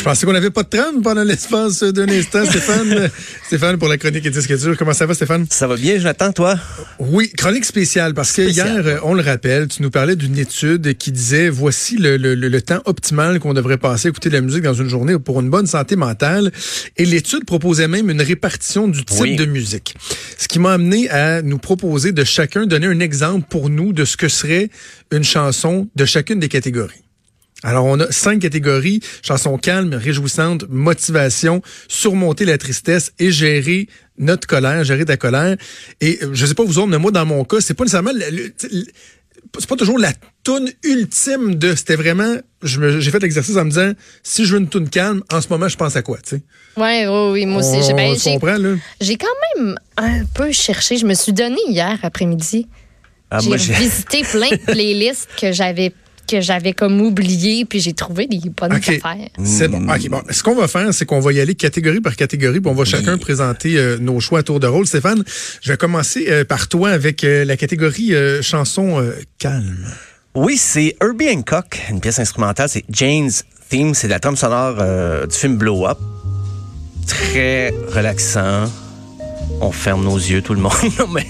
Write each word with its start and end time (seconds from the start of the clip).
Je 0.00 0.04
pensais 0.06 0.24
qu'on 0.24 0.32
n'avait 0.32 0.48
pas 0.48 0.62
de 0.62 0.68
trame 0.70 1.02
pendant 1.02 1.22
l'espace 1.22 1.82
d'un 1.82 2.08
instant, 2.08 2.42
Stéphane. 2.48 3.10
Stéphane, 3.46 3.76
pour 3.76 3.86
la 3.86 3.98
chronique 3.98 4.24
et 4.24 4.30
disque 4.30 4.58
dur. 4.58 4.74
Comment 4.78 4.94
ça 4.94 5.04
va, 5.04 5.12
Stéphane? 5.12 5.44
Ça 5.50 5.66
va 5.66 5.76
bien, 5.76 5.98
Jonathan, 5.98 6.32
toi? 6.32 6.58
Oui, 6.98 7.30
chronique 7.36 7.66
spéciale, 7.66 8.14
parce 8.14 8.32
que 8.32 8.40
hier, 8.40 9.00
on 9.04 9.12
le 9.12 9.20
rappelle, 9.20 9.68
tu 9.68 9.82
nous 9.82 9.90
parlais 9.90 10.16
d'une 10.16 10.38
étude 10.38 10.96
qui 10.96 11.12
disait 11.12 11.50
voici 11.50 11.98
le, 11.98 12.16
le, 12.16 12.34
le 12.34 12.62
temps 12.62 12.80
optimal 12.86 13.40
qu'on 13.40 13.52
devrait 13.52 13.76
passer 13.76 14.08
à 14.08 14.10
écouter 14.10 14.30
de 14.30 14.36
la 14.36 14.40
musique 14.40 14.62
dans 14.62 14.72
une 14.72 14.88
journée 14.88 15.18
pour 15.18 15.38
une 15.40 15.50
bonne 15.50 15.66
santé 15.66 15.96
mentale. 15.96 16.50
Et 16.96 17.04
l'étude 17.04 17.44
proposait 17.44 17.86
même 17.86 18.08
une 18.08 18.22
répartition 18.22 18.88
du 18.88 19.04
type 19.04 19.36
de 19.36 19.44
musique. 19.44 19.94
Ce 20.38 20.48
qui 20.48 20.60
m'a 20.60 20.72
amené 20.72 21.10
à 21.10 21.42
nous 21.42 21.58
proposer 21.58 22.12
de 22.12 22.24
chacun 22.24 22.64
donner 22.64 22.86
un 22.86 23.00
exemple 23.00 23.46
pour 23.50 23.68
nous 23.68 23.92
de 23.92 24.06
ce 24.06 24.16
que 24.16 24.28
serait 24.28 24.70
une 25.12 25.24
chanson 25.24 25.90
de 25.94 26.06
chacune 26.06 26.40
des 26.40 26.48
catégories. 26.48 27.02
Alors, 27.62 27.84
on 27.84 28.00
a 28.00 28.10
cinq 28.10 28.40
catégories. 28.40 29.00
Chanson 29.22 29.58
calme, 29.58 29.94
réjouissante, 29.94 30.64
motivation, 30.68 31.62
surmonter 31.88 32.44
la 32.44 32.58
tristesse 32.58 33.12
et 33.18 33.30
gérer 33.30 33.88
notre 34.18 34.46
colère, 34.46 34.84
gérer 34.84 35.04
ta 35.04 35.16
colère. 35.16 35.56
Et 36.00 36.18
euh, 36.22 36.30
je 36.32 36.46
sais 36.46 36.54
pas 36.54 36.64
vous 36.64 36.78
autres, 36.78 36.88
mais 36.88 36.98
moi, 36.98 37.10
dans 37.10 37.26
mon 37.26 37.44
cas, 37.44 37.60
c'est 37.60 37.74
pas 37.74 37.84
nécessairement... 37.84 38.12
c'est 39.58 39.68
pas 39.68 39.76
toujours 39.76 39.98
la 39.98 40.12
toune 40.42 40.70
ultime 40.84 41.54
de... 41.56 41.74
C'était 41.74 41.96
vraiment... 41.96 42.36
J'ai 42.62 43.10
fait 43.10 43.20
l'exercice 43.20 43.56
en 43.56 43.64
me 43.64 43.70
disant, 43.70 43.92
si 44.22 44.44
je 44.44 44.54
veux 44.54 44.60
une 44.60 44.68
toune 44.68 44.88
calme, 44.88 45.22
en 45.32 45.40
ce 45.40 45.48
moment, 45.48 45.68
je 45.68 45.76
pense 45.76 45.96
à 45.96 46.02
quoi, 46.02 46.18
tu 46.18 46.36
sais? 46.36 46.42
Ouais, 46.76 47.06
oui, 47.06 47.32
oui, 47.32 47.46
moi 47.46 47.60
aussi. 47.60 47.92
Ben, 47.94 48.14
j'ai 49.00 49.16
quand 49.16 49.26
même 49.56 49.76
un 49.96 50.24
peu 50.34 50.52
cherché. 50.52 50.96
Je 50.96 51.06
me 51.06 51.14
suis 51.14 51.32
donné 51.32 51.58
hier 51.68 51.98
après-midi. 52.02 52.68
Ah, 53.30 53.38
j'ai 53.40 53.72
visité 53.74 54.22
plein 54.22 54.50
de 54.50 54.56
playlists 54.72 55.28
que 55.40 55.52
j'avais 55.52 55.92
que 56.30 56.40
j'avais 56.40 56.72
comme 56.72 57.00
oublié, 57.00 57.64
puis 57.64 57.80
j'ai 57.80 57.92
trouvé 57.92 58.26
des 58.26 58.40
bonnes 58.50 58.72
affaires. 58.72 59.00
C'est 59.42 59.68
bon. 59.68 59.88
OK, 59.88 60.08
bon. 60.08 60.22
Ce 60.30 60.42
qu'on 60.42 60.54
va 60.54 60.68
faire, 60.68 60.92
c'est 60.94 61.04
qu'on 61.04 61.20
va 61.20 61.32
y 61.32 61.40
aller 61.40 61.54
catégorie 61.54 62.00
par 62.00 62.14
catégorie, 62.14 62.60
puis 62.60 62.70
on 62.70 62.74
va 62.74 62.84
chacun 62.84 63.18
présenter 63.18 63.76
euh, 63.76 63.98
nos 63.98 64.20
choix 64.20 64.40
à 64.40 64.42
tour 64.42 64.60
de 64.60 64.66
rôle. 64.66 64.86
Stéphane, 64.86 65.24
je 65.60 65.72
vais 65.72 65.76
commencer 65.76 66.26
euh, 66.28 66.44
par 66.44 66.68
toi 66.68 66.90
avec 66.90 67.24
euh, 67.24 67.44
la 67.44 67.56
catégorie 67.56 68.12
chanson 68.42 69.04
calme. 69.38 69.86
Oui, 70.34 70.56
c'est 70.56 70.96
Herbie 71.00 71.28
Hancock, 71.30 71.80
une 71.90 72.00
pièce 72.00 72.18
instrumentale. 72.18 72.68
C'est 72.68 72.84
Jane's 72.88 73.44
Theme. 73.68 73.94
C'est 73.94 74.08
la 74.08 74.20
trame 74.20 74.36
sonore 74.36 74.76
du 75.26 75.34
film 75.34 75.56
Blow 75.56 75.86
Up. 75.86 75.98
Très 77.06 77.70
relaxant. 77.88 78.70
On 79.60 79.72
ferme 79.72 80.04
nos 80.04 80.16
yeux, 80.16 80.42
tout 80.42 80.54
le 80.54 80.60
monde. 80.60 80.72
mais 81.12 81.26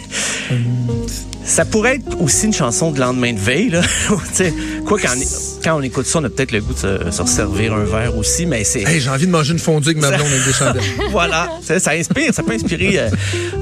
ça 1.45 1.65
pourrait 1.65 1.97
être 1.97 2.21
aussi 2.21 2.47
une 2.47 2.53
chanson 2.53 2.91
de 2.91 3.01
lendemain 3.01 3.33
de 3.33 3.39
veille. 3.39 3.71
Là. 3.71 3.83
quoi 4.87 4.99
quand, 5.01 5.15
quand 5.63 5.79
on 5.79 5.83
écoute 5.83 6.07
ça, 6.07 6.21
on 6.21 6.25
a 6.25 6.31
peut-être 6.31 6.53
le 6.53 6.61
goût 6.61 6.73
de 6.73 6.79
se, 6.79 7.23
resservir 7.23 7.75
un 7.75 7.85
verre 7.85 8.17
aussi, 8.17 8.47
mais 8.47 8.65
c'est. 8.65 8.83
Hey, 8.83 9.01
j'ai 9.01 9.11
envie 9.11 9.27
de 9.27 9.31
manger 9.31 9.53
une 9.53 9.59
fondue 9.59 9.91
avec 9.91 10.01
ma 10.01 10.11
blonde 10.11 10.27
avec 10.27 10.45
des 10.45 10.53
chandelles. 10.53 10.83
voilà, 11.11 11.49
ça, 11.63 11.93
inspire, 11.93 12.33
ça 12.35 12.43
peut 12.43 12.53
inspirer 12.53 12.99
euh, 12.99 13.11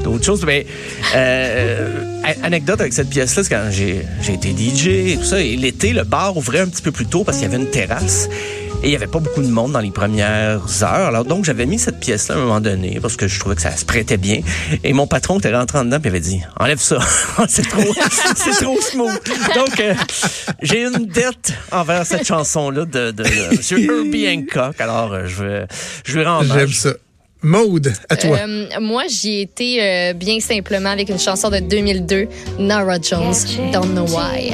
d'autres 0.05 0.25
choses. 0.25 0.45
Mais 0.45 0.67
euh, 1.15 2.23
anecdote 2.43 2.81
avec 2.81 2.93
cette 2.93 3.11
pièce-là, 3.11 3.45
c'est 3.45 3.51
quand 3.51 3.71
j'ai 3.71 4.05
été 4.33 4.51
DJ 4.51 4.87
et 5.13 5.17
tout 5.17 5.25
ça, 5.25 5.41
et 5.41 5.57
l'été, 5.57 5.93
le 5.93 6.05
bar 6.05 6.37
ouvrait 6.37 6.61
un 6.61 6.69
petit 6.69 6.83
peu 6.83 6.93
plus 6.93 7.07
tôt 7.07 7.25
parce 7.25 7.39
qu'il 7.39 7.47
y 7.47 7.53
avait 7.53 7.63
une 7.63 7.71
terrasse. 7.71 8.29
Et 8.83 8.87
il 8.87 8.91
n'y 8.91 8.97
avait 8.97 9.09
pas 9.09 9.19
beaucoup 9.19 9.43
de 9.43 9.49
monde 9.49 9.73
dans 9.73 9.81
les 9.81 9.91
premières 9.91 10.61
heures. 10.83 11.09
Alors 11.09 11.25
donc, 11.25 11.45
j'avais 11.45 11.67
mis 11.67 11.81
cette 11.81 11.99
pièce-là 11.99 12.37
à 12.37 12.39
un 12.39 12.43
moment 12.43 12.61
donné 12.61 13.01
parce 13.03 13.17
que 13.17 13.27
je 13.27 13.39
trouvais 13.41 13.57
que 13.57 13.63
ça 13.63 13.77
se 13.77 13.85
prêtait 13.85 14.17
bien. 14.17 14.41
Et 14.85 14.93
mon 14.93 15.09
patron 15.09 15.41
était 15.41 15.55
rentré 15.55 15.79
en 15.79 15.85
dedans 15.85 15.99
et 16.03 16.07
avait 16.07 16.21
dit, 16.21 16.41
enlève 16.61 16.79
ça. 16.79 16.99
c'est 17.49 17.69
trop, 17.69 17.83
c'est 18.37 18.65
trop 18.65 18.81
smooth. 18.81 19.21
Donc, 19.57 19.81
euh, 19.81 19.95
j'ai 20.63 20.85
une 20.85 21.07
dette 21.07 21.55
envers 21.73 22.07
cette 22.07 22.27
chanson-là 22.27 22.85
de, 22.85 23.11
de, 23.11 23.25
de, 23.25 23.79
Herbie 23.79 24.29
Hancock. 24.29 24.81
Alors, 24.81 25.13
euh, 25.13 25.27
je 25.27 25.43
vais, 25.43 25.67
je 26.05 26.19
vais 26.19 26.25
rendre. 26.25 26.55
J'aime 26.55 26.69
ça. 26.69 26.91
Maude, 27.43 27.93
à 28.09 28.17
toi. 28.17 28.37
Euh, 28.37 28.67
moi, 28.81 29.05
j'y 29.09 29.35
ai 29.35 29.41
été 29.43 30.13
bien 30.15 30.41
simplement 30.41 30.91
avec 30.91 31.09
une 31.09 31.21
chanson 31.21 31.51
de 31.51 31.61
2002, 31.61 32.27
Nora 32.59 32.99
Jones, 33.01 33.35
Don't 33.73 33.91
Know 33.91 34.07
Why. 34.07 34.53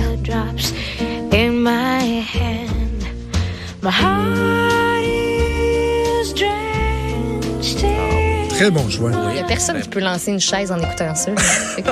Très 8.50 8.70
bon 8.70 8.88
choix. 8.88 9.10
Il 9.28 9.34
n'y 9.34 9.40
a 9.40 9.44
personne 9.44 9.80
qui 9.80 9.88
peut 9.88 10.00
lancer 10.00 10.30
une 10.30 10.40
chaise 10.40 10.70
en 10.70 10.78
écoutant 10.78 11.14
ça. 11.14 11.32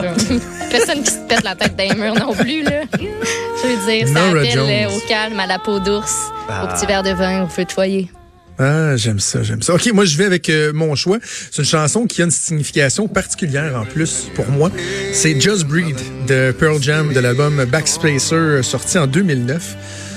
personne 0.71 1.03
qui 1.03 1.11
se 1.11 1.27
pète 1.29 1.43
la 1.45 1.57
tête 1.57 1.77
d'un 1.77 1.95
mur 1.95 2.15
non 2.15 2.33
plus. 2.35 2.63
Là. 2.63 2.83
Je 2.93 3.67
veux 3.67 3.87
dire, 3.87 4.09
ça 4.09 4.29
appelle 4.29 4.59
euh, 4.59 4.97
au 4.97 5.01
calme, 5.09 5.39
à 5.41 5.47
la 5.47 5.59
peau 5.59 5.81
d'ours, 5.81 6.31
au 6.49 6.67
petit 6.69 6.87
verre 6.87 7.03
de 7.03 7.11
vin, 7.11 7.45
au 7.45 7.49
feu 7.49 7.65
de 7.65 7.73
foyer. 7.73 8.11
Ah, 8.59 8.97
j'aime 8.97 9.19
ça, 9.19 9.43
j'aime 9.43 9.61
ça. 9.61 9.75
OK, 9.75 9.91
moi, 9.93 10.05
je 10.05 10.17
vais 10.17 10.25
avec 10.25 10.49
euh, 10.49 10.73
mon 10.73 10.95
choix. 10.95 11.19
C'est 11.51 11.63
une 11.63 11.69
chanson 11.69 12.07
qui 12.07 12.23
a 12.23 12.27
une 12.27 12.31
signification 12.31 13.09
particulière 13.09 13.77
en 13.77 13.85
plus 13.85 14.29
pour 14.35 14.49
moi. 14.49 14.71
C'est 15.13 15.41
Just 15.41 15.65
Breed 15.65 15.97
de 16.29 16.53
Pearl 16.53 16.81
Jam 16.81 17.13
de 17.13 17.19
l'album 17.19 17.65
Backspacer 17.65 18.63
sorti 18.63 18.99
en 18.99 19.07
2009. 19.07 20.12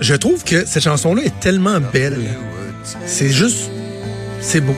Je 0.00 0.14
trouve 0.14 0.44
que 0.44 0.64
cette 0.64 0.82
chanson-là 0.82 1.22
est 1.24 1.40
tellement 1.40 1.78
belle. 1.92 2.18
C'est 3.06 3.28
juste, 3.28 3.70
c'est 4.40 4.60
beau. 4.60 4.74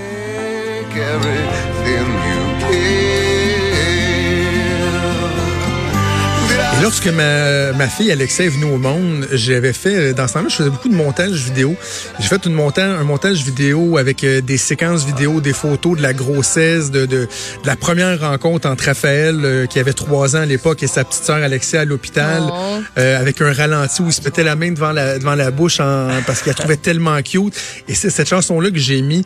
Lorsque 6.83 7.07
ma, 7.07 7.73
ma 7.73 7.89
fille 7.89 8.11
Alexa 8.11 8.45
est 8.45 8.49
venue 8.49 8.65
au 8.65 8.77
monde, 8.77 9.29
j'avais 9.33 9.73
fait, 9.73 9.97
euh, 9.97 10.13
dans 10.13 10.27
ce 10.27 10.35
temps-là, 10.35 10.49
je 10.49 10.57
faisais 10.57 10.71
beaucoup 10.71 10.89
de 10.89 10.95
montage 10.95 11.33
vidéo. 11.45 11.77
J'ai 12.19 12.29
fait 12.29 12.45
une 12.45 12.55
montage, 12.55 12.99
un 12.99 13.05
montage 13.05 13.45
vidéo 13.45 13.99
avec 13.99 14.25
euh, 14.25 14.41
des 14.41 14.57
séquences 14.57 15.05
vidéo, 15.05 15.41
des 15.41 15.53
photos 15.53 15.97
de 15.97 16.03
la 16.03 16.13
grossesse, 16.13 16.91
de, 16.91 17.07
de, 17.07 17.29
la 17.65 17.77
première 17.77 18.21
rencontre 18.21 18.69
entre 18.69 18.85
Raphaël, 18.85 19.41
euh, 19.45 19.67
qui 19.67 19.79
avait 19.79 19.93
trois 19.93 20.37
ans 20.37 20.41
à 20.41 20.47
l'époque, 20.47 20.83
et 20.83 20.89
sa 20.89 21.05
petite 21.05 21.25
sœur 21.25 21.37
Alexia 21.37 21.83
à 21.83 21.85
l'hôpital, 21.85 22.43
oh. 22.49 22.81
avec 22.97 23.41
un 23.41 23.53
ralenti 23.53 24.03
où 24.03 24.07
il 24.07 24.13
se 24.13 24.23
mettait 24.23 24.45
la 24.45 24.57
main 24.57 24.73
devant 24.73 24.93
la, 24.93 25.19
devant 25.19 25.35
la 25.35 25.51
bouche 25.51 25.81
en, 25.81 26.09
parce 26.27 26.43
qu'elle 26.43 26.55
trouvait 26.55 26.77
tellement 26.77 27.21
cute. 27.23 27.55
Et 27.89 27.95
c'est 27.95 28.11
cette 28.11 28.29
chanson-là 28.29 28.71
que 28.71 28.79
j'ai 28.79 29.03
mis 29.03 29.25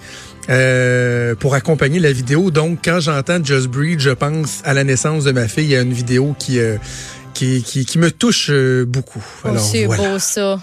euh, 0.49 1.35
pour 1.35 1.55
accompagner 1.55 1.99
la 1.99 2.13
vidéo. 2.13 2.51
Donc, 2.51 2.81
quand 2.85 3.01
j'entends 3.01 3.43
Just 3.43 3.67
Breed, 3.69 4.01
je 4.01 4.11
pense 4.11 4.61
à 4.65 4.75
la 4.75 4.85
naissance 4.85 5.25
de 5.25 5.33
ma 5.33 5.49
fille. 5.49 5.65
Il 5.65 5.71
y 5.71 5.77
a 5.77 5.81
une 5.81 5.93
vidéo 5.93 6.37
qui, 6.39 6.61
qui, 7.37 7.85
qui, 7.85 7.99
me 7.99 8.11
touche 8.11 8.49
euh, 8.51 8.85
beaucoup. 8.87 9.25
Oh, 9.45 9.51
c'est 9.59 9.87
beau 9.87 10.19
ça. 10.19 10.61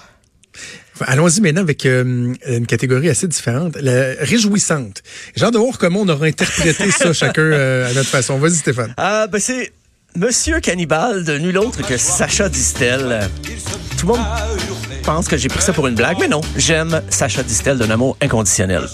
Allons-y 1.01 1.41
maintenant 1.41 1.61
avec 1.61 1.85
euh, 1.85 2.33
une 2.47 2.67
catégorie 2.67 3.09
assez 3.09 3.27
différente, 3.27 3.75
la 3.79 4.13
réjouissante. 4.19 5.01
J'ai 5.35 5.45
hâte 5.45 5.53
de 5.53 5.57
voir 5.57 5.77
comment 5.77 6.01
on 6.01 6.09
aura 6.09 6.25
interprété 6.25 6.91
ça 6.91 7.13
chacun 7.13 7.41
euh, 7.41 7.89
à 7.89 7.93
notre 7.93 8.09
façon. 8.09 8.37
Vas-y 8.37 8.55
Stéphane. 8.55 8.93
Ah 8.97 9.27
ben 9.27 9.39
c'est 9.39 9.71
Monsieur 10.15 10.59
Cannibal 10.59 11.23
de 11.23 11.37
nul 11.39 11.57
autre 11.57 11.85
que 11.85 11.97
Sacha 11.97 12.47
Distel. 12.47 13.27
Tout 13.97 14.07
le 14.07 14.13
monde 14.13 14.25
pense 15.03 15.27
que 15.27 15.37
j'ai 15.37 15.49
pris 15.49 15.61
ça 15.61 15.73
pour 15.73 15.87
une 15.87 15.95
blague, 15.95 16.17
mais 16.19 16.27
non. 16.27 16.41
J'aime 16.55 17.01
Sacha 17.09 17.41
Distel 17.41 17.79
d'un 17.79 17.89
amour 17.89 18.15
inconditionnel. 18.21 18.87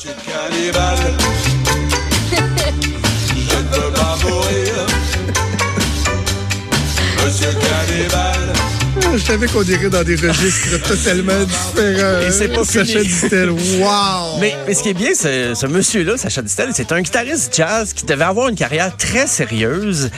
Je 9.19 9.25
savais 9.25 9.47
qu'on 9.47 9.63
irait 9.63 9.89
dans 9.89 10.03
des 10.03 10.15
registres 10.15 10.81
totalement 10.87 11.43
différents. 11.43 12.21
Et 12.21 12.31
c'est 12.31 12.47
pas 12.47 12.63
Sacha 12.63 13.01
Distel, 13.01 13.49
wow! 13.49 14.39
Mais, 14.39 14.55
ce 14.73 14.81
qui 14.81 14.89
est 14.89 14.93
bien, 14.93 15.13
ce, 15.13 15.53
ce 15.55 15.67
monsieur-là, 15.67 16.15
Sacha 16.15 16.41
Distel, 16.41 16.69
c'est 16.73 16.91
un 16.93 17.01
guitariste 17.01 17.53
jazz 17.53 17.91
qui 17.91 18.05
devait 18.05 18.23
avoir 18.23 18.47
une 18.47 18.55
carrière 18.55 18.95
très 18.95 19.27
sérieuse. 19.27 20.09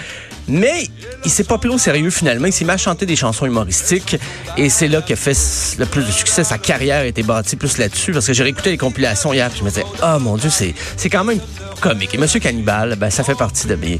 Mais 0.51 0.87
il 1.23 1.31
s'est 1.31 1.45
pas 1.45 1.57
pris 1.57 1.69
au 1.69 1.77
sérieux 1.77 2.09
finalement. 2.09 2.45
Il 2.45 2.53
s'est 2.53 2.65
mis 2.65 2.71
à 2.71 2.77
chanter 2.77 3.05
des 3.05 3.15
chansons 3.15 3.45
humoristiques 3.45 4.17
et 4.57 4.69
c'est 4.69 4.89
là 4.89 5.01
qu'il 5.01 5.13
a 5.13 5.15
fait 5.15 5.37
le 5.79 5.85
plus 5.85 6.03
de 6.05 6.11
succès. 6.11 6.43
Sa 6.43 6.57
carrière 6.57 7.01
a 7.01 7.05
été 7.05 7.23
bâtie 7.23 7.55
plus 7.55 7.77
là-dessus 7.77 8.11
parce 8.11 8.27
que 8.27 8.33
j'ai 8.33 8.43
réécouté 8.43 8.71
les 8.71 8.77
compilations 8.77 9.31
hier 9.31 9.49
et 9.53 9.57
je 9.57 9.63
me 9.63 9.69
disais, 9.69 9.85
oh 10.03 10.19
mon 10.19 10.35
Dieu, 10.35 10.49
c'est, 10.49 10.75
c'est 10.97 11.09
quand 11.09 11.23
même 11.23 11.39
comique. 11.79 12.13
Et 12.13 12.17
Monsieur 12.17 12.41
Cannibal, 12.41 12.95
ben, 12.97 13.09
ça 13.09 13.23
fait 13.23 13.35
partie 13.35 13.67
de 13.67 13.75
mes... 13.75 13.99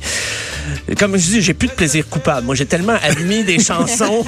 Comme 0.99 1.17
je 1.17 1.25
dis, 1.25 1.41
j'ai 1.41 1.53
plus 1.53 1.69
de 1.69 1.73
plaisir 1.73 2.07
coupable. 2.09 2.45
Moi, 2.45 2.55
j'ai 2.55 2.65
tellement 2.65 2.97
admis 3.01 3.43
des 3.43 3.59
chansons 3.63 4.25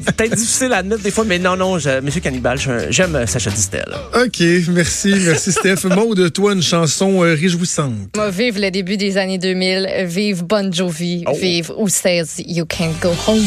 peut-être 0.00 0.34
difficile 0.34 0.72
à 0.72 0.78
admettre 0.78 1.02
des 1.02 1.10
fois, 1.10 1.24
mais 1.24 1.38
non, 1.38 1.56
non, 1.56 1.78
je, 1.78 2.00
Monsieur 2.00 2.20
Cannibal, 2.20 2.58
j'aime 2.90 3.16
euh, 3.16 3.26
Sacha 3.26 3.50
Distel. 3.50 3.86
OK, 4.14 4.42
merci, 4.70 5.14
merci 5.24 5.52
Steph. 5.52 5.86
de 6.14 6.28
toi, 6.28 6.52
une 6.52 6.62
chanson 6.62 7.22
euh, 7.22 7.34
réjouissante. 7.34 8.16
Moi, 8.16 8.30
vive 8.30 8.58
le 8.58 8.70
début 8.70 8.96
des 8.96 9.16
années 9.16 9.38
2000, 9.38 10.04
vive 10.04 10.44
Bon 10.44 10.72
Jovi, 10.72 11.24
oh. 11.26 11.32
vive 11.34 11.70
Who 11.76 11.88
Says 11.88 12.42
You 12.46 12.64
Can't 12.66 12.98
Go 13.00 13.10
Home. 13.26 13.44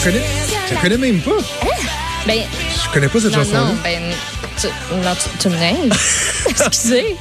Je 0.00 0.04
connais, 0.04 0.22
je 0.70 0.80
connais 0.80 0.96
même 0.96 1.20
pas. 1.20 1.79
Ben, 2.26 2.40
je 2.84 2.92
connais 2.92 3.08
pas 3.08 3.20
cette 3.20 3.34
chanson. 3.34 3.52
Non, 3.52 3.76
ben, 3.82 4.00
tu, 4.60 4.66
non, 4.96 5.14
tu, 5.14 5.38
tu 5.38 5.48
me 5.48 5.56
neiges. 5.56 5.92
Excusez. 6.66 7.16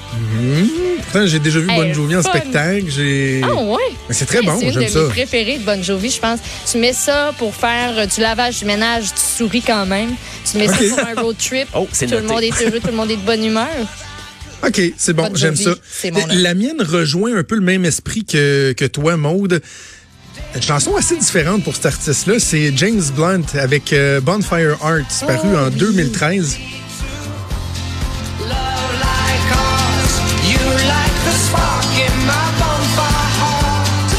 Pourtant, 1.03 1.25
j'ai 1.25 1.39
déjà 1.39 1.59
vu 1.59 1.69
Hey, 1.69 1.77
Bon 1.77 1.93
Jovi 1.93 2.15
en 2.17 2.21
spectacle. 2.21 2.85
J'ai... 2.89 3.41
Ah 3.43 3.53
ouais. 3.53 3.77
Mais 4.07 4.13
c'est 4.15 4.25
très 4.25 4.41
bon, 4.41 4.57
c'est 4.59 4.67
une 4.67 4.73
j'aime 4.73 4.83
de 4.83 4.87
ça. 4.89 4.99
mes 5.03 5.09
préférées 5.09 5.57
de 5.57 5.63
Bon 5.63 5.81
Jovi, 5.81 6.09
je 6.11 6.19
pense. 6.19 6.39
Tu 6.69 6.77
mets 6.77 6.93
ça 6.93 7.33
pour 7.37 7.55
faire 7.55 8.05
du 8.07 8.21
lavage, 8.21 8.59
du 8.59 8.65
ménage, 8.65 9.05
tu 9.15 9.21
souris 9.37 9.61
quand 9.65 9.85
même. 9.85 10.09
Tu 10.49 10.57
mets 10.57 10.67
ça 10.67 10.75
pour 10.77 10.99
un 10.99 11.21
road 11.21 11.35
trip. 11.37 11.67
Oh, 11.73 11.87
c'est 11.91 12.05
Tout 12.07 12.15
le 12.15 12.21
noté. 12.21 12.33
monde 12.33 12.43
est 12.43 12.61
heureux, 12.65 12.79
tout 12.79 12.87
le 12.87 12.93
monde 12.93 13.11
est 13.11 13.17
de 13.17 13.21
bonne 13.25 13.43
humeur. 13.43 13.67
OK, 14.67 14.81
c'est 14.97 15.13
bon, 15.13 15.23
Bon 15.29 15.35
j'aime 15.35 15.55
ça. 15.55 15.71
c'est 15.89 16.11
mon 16.11 16.21
homme. 16.21 16.29
La 16.31 16.53
mienne 16.53 16.81
rejoint 16.81 17.33
un 17.37 17.43
peu 17.43 17.55
le 17.55 17.61
même 17.61 17.85
esprit 17.85 18.25
que, 18.25 18.73
que 18.73 18.85
toi, 18.85 19.15
Maude. 19.15 19.61
Une 20.55 20.61
chanson 20.63 20.95
assez 20.95 21.15
différente 21.15 21.63
pour 21.63 21.75
cet 21.75 21.85
artiste-là, 21.85 22.39
c'est 22.39 22.75
James 22.75 23.01
Blunt 23.15 23.43
avec 23.53 23.93
euh, 23.93 24.19
Bonfire 24.19 24.77
Art, 24.81 25.01
paru 25.27 25.49
Oh, 25.53 25.57
en 25.57 25.67
oui. 25.69 25.75
2013. 25.75 26.57
Love 28.39 28.47
like 28.49 29.51
ours, 29.51 30.19
you 30.49 30.57
like 30.87 31.13
the 31.25 31.35
spark 31.37 31.85
in 31.95 32.11
my 32.25 32.49
bonfire 32.57 33.29
heart. 33.39 34.11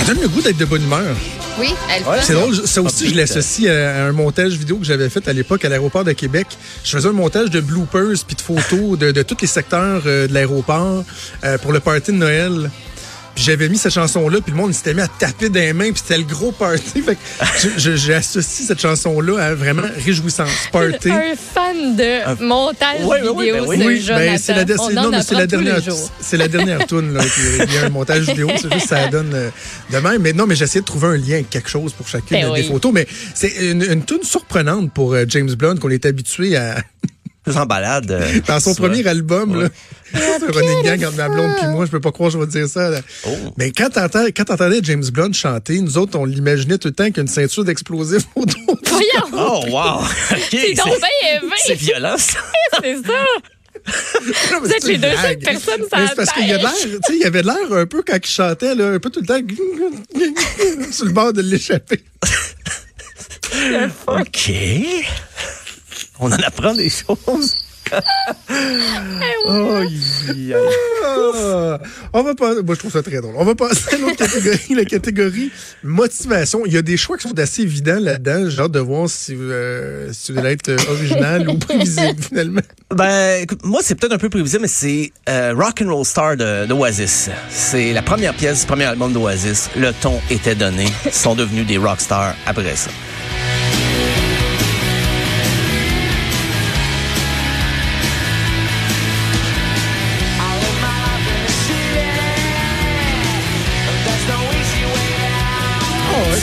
Elle 0.00 0.06
donne 0.08 0.20
le 0.22 0.28
goût 0.28 0.42
d'être 0.42 0.58
de 0.58 0.64
bonne 0.66 0.82
humeur. 0.82 1.16
Oui, 1.58 1.74
elle 1.94 2.04
Ouais, 2.04 2.18
fait. 2.18 2.24
C'est 2.26 2.32
drôle, 2.34 2.54
ça 2.66 2.82
aussi, 2.82 3.04
je 3.06 3.10
Upbeat. 3.10 3.16
l'associe 3.16 3.70
à 3.70 4.04
un 4.06 4.12
montage 4.12 4.52
vidéo 4.52 4.76
que 4.76 4.84
j'avais 4.84 5.08
fait 5.08 5.26
à 5.28 5.32
l'époque 5.32 5.64
à 5.64 5.68
l'aéroport 5.70 6.04
de 6.04 6.12
Québec. 6.12 6.46
Je 6.84 6.90
faisais 6.96 7.08
un 7.08 7.12
montage 7.12 7.50
de 7.50 7.60
bloopers 7.60 8.16
puis 8.26 8.36
de 8.36 8.40
photos 8.42 8.98
de, 8.98 9.12
de 9.12 9.22
tous 9.22 9.36
les 9.40 9.46
secteurs 9.48 10.02
euh, 10.06 10.26
de 10.28 10.32
l'aéroport 10.34 11.04
euh, 11.44 11.56
pour 11.58 11.72
le 11.72 11.80
party 11.80 12.12
de 12.12 12.16
Noël. 12.18 12.70
Puis 13.40 13.46
j'avais 13.46 13.70
mis 13.70 13.78
cette 13.78 13.94
chanson-là, 13.94 14.42
puis 14.42 14.50
le 14.52 14.58
monde 14.58 14.74
s'était 14.74 14.92
mis 14.92 15.00
à 15.00 15.08
taper 15.08 15.48
des 15.48 15.72
mains, 15.72 15.92
puis 15.92 16.02
c'était 16.06 16.18
le 16.18 16.24
gros 16.24 16.52
party. 16.52 17.00
Fait 17.06 17.14
que 17.14 17.20
je- 17.58 17.78
je- 17.78 17.96
j'ai 17.96 18.12
associé 18.12 18.66
cette 18.66 18.78
chanson-là 18.82 19.38
à 19.42 19.54
vraiment 19.54 19.80
réjouissance, 20.04 20.50
party. 20.70 21.10
Un 21.10 21.34
fan 21.36 21.96
de 21.96 22.44
montage 22.44 23.00
Ouais, 23.02 23.22
ouais, 23.22 23.28
ouais, 23.30 23.44
vidéo, 23.46 23.54
ben 23.64 23.66
oui. 23.66 23.78
ce 23.78 23.86
Oui, 23.86 24.00
Jonathan. 24.02 24.24
ben, 24.26 24.38
c'est 24.38 24.52
la, 24.52 24.66
c'est- 24.66 25.22
c'est 25.22 25.34
la 25.34 25.46
dernière, 25.46 25.82
c'est 26.20 26.36
la 26.36 26.48
dernière 26.48 26.86
tune 26.86 27.14
là. 27.14 27.24
qui- 27.24 27.64
Il 27.66 27.74
y 27.74 27.78
a 27.78 27.86
un 27.86 27.88
montage 27.88 28.28
vidéo, 28.28 28.48
c'est 28.60 28.70
juste 28.74 28.88
ça 28.88 29.08
donne 29.08 29.32
euh, 29.32 29.48
de 29.90 29.96
même. 29.96 30.20
Mais 30.20 30.34
non, 30.34 30.46
mais 30.46 30.54
j'essayais 30.54 30.82
de 30.82 30.86
trouver 30.86 31.08
un 31.08 31.16
lien 31.16 31.36
avec 31.36 31.48
quelque 31.48 31.70
chose 31.70 31.94
pour 31.94 32.06
chacune 32.08 32.36
Ben 32.38 32.52
des 32.52 32.60
oui. 32.60 32.68
photos. 32.68 32.92
Mais 32.92 33.06
c'est 33.34 33.70
une, 33.70 33.82
une 33.90 34.04
tune 34.04 34.22
surprenante 34.22 34.92
pour 34.92 35.14
euh, 35.14 35.24
James 35.26 35.50
Blunt 35.54 35.76
qu'on 35.76 35.88
est 35.88 36.04
habitué 36.04 36.58
à 36.58 36.76
Plus 37.50 37.58
en 37.60 37.66
balade. 37.66 38.10
euh, 38.10 38.40
dans 38.46 38.60
son 38.60 38.74
premier 38.74 39.06
album. 39.06 39.62
Là, 39.62 39.68
c'est 40.12 40.42
un 40.44 40.52
running 40.52 40.82
gang 40.82 41.04
entre 41.04 41.16
ma 41.16 41.28
blonde 41.28 41.52
puis 41.58 41.66
moi. 41.68 41.86
Je 41.86 41.90
peux 41.90 42.00
pas 42.00 42.12
croire 42.12 42.30
que 42.30 42.38
je 42.38 42.42
vais 42.42 42.46
dire 42.46 42.68
ça. 42.68 42.90
là. 42.90 43.00
Oh. 43.26 43.30
Mais 43.56 43.70
quand 43.72 43.88
t'entendais 43.90 44.80
James 44.82 45.04
Blunt 45.12 45.32
chanter, 45.32 45.80
nous 45.80 45.98
autres 45.98 46.18
on 46.18 46.24
l'imaginait 46.24 46.78
tout 46.78 46.88
le 46.88 46.94
temps 46.94 47.10
qu'une 47.10 47.28
ceinture 47.28 47.64
d'explosifs 47.64 48.24
autour. 48.34 48.78
Voyons, 48.86 49.28
Oh, 49.32 49.64
wow. 49.70 50.00
C'est 50.50 50.74
donc 50.74 50.86
bien 50.98 51.40
C'est 51.64 51.74
violent, 51.74 52.16
ça. 52.18 52.38
c'est 52.82 52.96
ça. 52.96 53.24
Non, 54.52 54.60
Vous 54.60 54.70
êtes 54.72 54.84
les 54.84 54.98
deux 54.98 55.08
seules 55.22 55.38
personnes 55.38 55.82
la 55.92 56.08
c'est 56.08 56.14
parce 56.16 56.32
qu'il 56.32 56.46
y 56.48 56.52
a 56.52 56.58
de 56.58 56.62
l'air, 56.62 56.72
tu 56.74 56.88
sais, 56.90 57.14
il 57.14 57.20
y 57.20 57.24
avait 57.24 57.40
de 57.42 57.46
l'air 57.46 57.72
un 57.72 57.86
peu 57.86 58.02
quand 58.06 58.16
il 58.22 58.28
chantait, 58.28 58.74
là, 58.74 58.88
un 58.88 58.98
peu 58.98 59.08
tout 59.10 59.20
le 59.20 59.26
temps 59.26 59.40
sur 60.92 61.06
le 61.06 61.12
bord 61.12 61.32
de 61.32 61.40
l'échapper. 61.40 62.02
OK. 64.06 64.52
On 66.20 66.30
en 66.30 66.36
apprend 66.36 66.74
des 66.74 66.90
choses. 66.90 67.56
oh, 69.46 69.82
yeah. 70.36 70.58
Ah, 71.04 71.78
on 72.12 72.22
va 72.22 72.34
pas, 72.34 72.54
moi 72.62 72.74
je 72.74 72.78
trouve 72.78 72.92
ça 72.92 73.02
très 73.02 73.20
drôle. 73.20 73.34
On 73.36 73.44
va 73.44 73.54
passer 73.54 73.94
à 73.94 73.98
l'autre 73.98 74.16
catégorie, 74.16 74.74
la 74.74 74.84
catégorie 74.84 75.50
motivation. 75.82 76.62
Il 76.66 76.72
y 76.72 76.76
a 76.76 76.82
des 76.82 76.96
choix 76.96 77.16
qui 77.16 77.28
sont 77.28 77.38
assez 77.38 77.62
évidents 77.62 77.98
là-dedans. 77.98 78.48
J'ai 78.48 78.60
hâte 78.60 78.72
de 78.72 78.80
voir 78.80 79.08
si, 79.08 79.34
euh, 79.34 80.12
si 80.12 80.32
vous 80.32 80.38
allez 80.38 80.52
être 80.52 80.70
original 80.88 81.48
ou 81.48 81.58
prévisible 81.58 82.22
finalement. 82.22 82.60
Ben, 82.94 83.42
écoute, 83.42 83.64
moi, 83.64 83.80
c'est 83.82 83.94
peut-être 83.94 84.12
un 84.12 84.18
peu 84.18 84.30
prévisible, 84.30 84.62
mais 84.62 84.68
c'est 84.68 85.12
euh, 85.28 85.54
Rock 85.56 85.82
and 85.82 85.92
Roll 85.92 86.04
Star 86.04 86.36
de, 86.36 86.66
d'Oasis. 86.66 87.30
C'est 87.48 87.92
la 87.92 88.02
première 88.02 88.34
pièce 88.34 88.60
du 88.60 88.66
premier 88.66 88.84
album 88.84 89.12
d'Oasis. 89.12 89.70
Le 89.76 89.92
ton 89.92 90.20
était 90.30 90.54
donné. 90.54 90.86
Ils 91.06 91.12
sont 91.12 91.34
devenus 91.34 91.66
des 91.66 91.78
rock 91.78 92.00
stars 92.00 92.34
après 92.46 92.76
ça. 92.76 92.90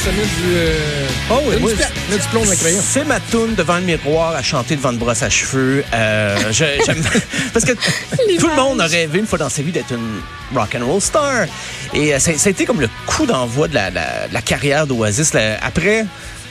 Ça 0.07 0.13
met 0.13 0.25
du, 0.25 0.56
euh, 0.56 1.07
Oh 1.30 1.42
oui, 1.45 1.74
pla- 1.75 1.88
met 2.09 2.18
du 2.18 2.27
plomb 2.30 2.44
dans 2.45 2.51
le 2.51 2.56
crayon. 2.56 2.80
C'est 2.81 3.04
ma 3.04 3.19
toune 3.19 3.56
devant 3.56 3.75
le 3.75 3.81
miroir 3.81 4.36
à 4.36 4.42
chanter 4.42 4.75
devant 4.77 4.92
une 4.92 4.98
brosse 4.98 5.21
à 5.24 5.30
cheveux. 5.30 5.83
Euh, 5.94 6.38
j'aime 6.51 7.04
parce 7.54 7.65
que 7.65 7.74
tout 7.74 8.48
le 8.48 8.56
monde 8.56 8.80
a 8.80 8.86
rêvé 8.88 9.19
une 9.19 9.27
fois 9.27 9.38
dans 9.38 9.50
sa 9.50 9.62
vie 9.62 9.71
d'être 9.71 9.92
une 9.92 10.21
rock 10.57 10.75
and 10.80 10.86
roll 10.86 11.01
star. 11.01 11.45
Et 11.94 12.13
euh, 12.13 12.19
ça, 12.19 12.31
ça 12.38 12.48
a 12.48 12.51
été 12.51 12.65
comme 12.65 12.80
le 12.80 12.89
coup 13.06 13.25
d'envoi 13.25 13.68
de 13.68 13.75
la, 13.75 13.89
la- 13.89 14.27
la 14.31 14.42
carrière 14.42 14.88
d'Oasis. 14.88 15.33
Après. 15.62 16.06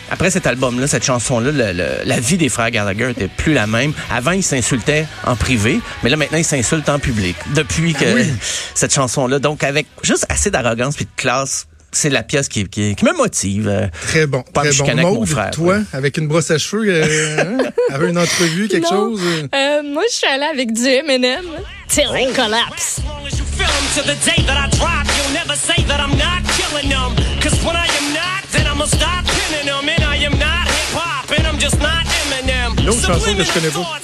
Après 0.09 0.31
cet 0.31 0.47
album-là, 0.47 0.87
cette 0.87 1.05
chanson-là, 1.05 1.51
le- 1.51 1.73
le- 1.73 2.05
la 2.05 2.21
vie 2.21 2.37
des 2.37 2.49
frères 2.49 2.71
Gallagher 2.71 3.11
était 3.11 3.27
plus 3.27 3.55
la 3.55 3.67
même. 3.67 3.93
Avant, 4.09 4.31
ils 4.31 4.43
s'insultaient 4.45 5.05
en 5.27 5.35
privé, 5.35 5.81
mais 6.05 6.11
là, 6.11 6.17
maintenant, 6.17 6.39
ils 6.39 6.45
s'insultent 6.45 6.89
en 6.91 7.01
public. 7.01 7.35
Depuis 7.57 7.93
que 7.93 8.05
oui. 8.15 8.33
cette 8.75 8.95
chanson-là, 8.95 9.41
donc 9.41 9.65
avec 9.65 9.89
juste 10.05 10.25
assez 10.29 10.49
d'arrogance 10.53 10.95
puis 10.95 11.07
de 11.07 11.11
classe, 11.17 11.67
c'est 11.93 12.11
la 12.11 12.23
pièce 12.23 12.49
qui, 12.49 12.65
qui, 12.69 12.95
qui 12.95 13.05
me 13.05 13.13
motive. 13.17 13.69
euh, 13.69 13.87
Très 14.09 14.27
bon, 14.27 14.43
Pas 14.53 14.63
très 14.65 14.73
bon. 14.77 14.85
avec 14.85 15.05
mon 15.05 15.27
frère, 15.27 15.51
toi, 15.51 15.75
ouais. 15.77 15.83
avec 15.93 16.17
une 16.19 16.29
brosse 16.29 16.51
à 16.51 16.59
cheveux, 16.59 16.85
euh, 16.89 17.37
hein, 17.39 17.71
avec 17.95 18.11
une 18.11 18.19
entrevue, 18.19 18.69
quelque 18.69 18.85
Non. 18.85 19.17
chose. 19.17 19.21
euh? 19.25 19.49
Euh, 19.55 19.83
moi, 19.83 20.03
je 20.11 20.17
suis 20.17 20.27
allée 20.27 20.45
avec 20.45 20.73
du 20.73 20.87
M&M. 20.87 21.45
Till 21.89 22.03
it 22.19 22.35
collapse. 22.35 22.99
As 22.99 23.03
long 23.07 23.25
as 23.27 23.39
you 23.39 23.45
feel 23.57 23.65
'em 23.65 23.87
to 23.95 24.03
the 24.03 24.17
day 24.27 24.43
that 24.47 24.59
I 24.59 24.69
drop, 24.77 25.07
you'll 25.17 25.33
never 25.33 25.55
say 25.57 25.83
that 25.87 26.01
I'm 26.01 26.17
not 26.19 26.43
killing 26.59 26.91
them. 26.91 27.15
Cause 27.41 27.55
when 27.65 27.77
I 27.77 27.87
am 27.87 28.13
not, 28.13 28.43
then 28.53 28.67
I'ma 28.67 28.87
stop 28.87 29.23
pinning 29.25 29.67
them. 29.67 29.89
And 29.89 30.03
I 30.05 30.25
am 30.27 30.33
not 30.33 30.67
hip 30.67 30.93
hop, 30.99 31.31
and 31.39 31.47
I'm 31.47 31.59
just 31.61 31.79
not 31.81 32.03
Eminem. 32.27 32.75
Une 32.83 32.89
autre 32.91 33.07
chanson 33.07 33.35
que 33.37 33.45
je 33.45 33.53
connais 33.53 33.71
pas. 33.71 34.01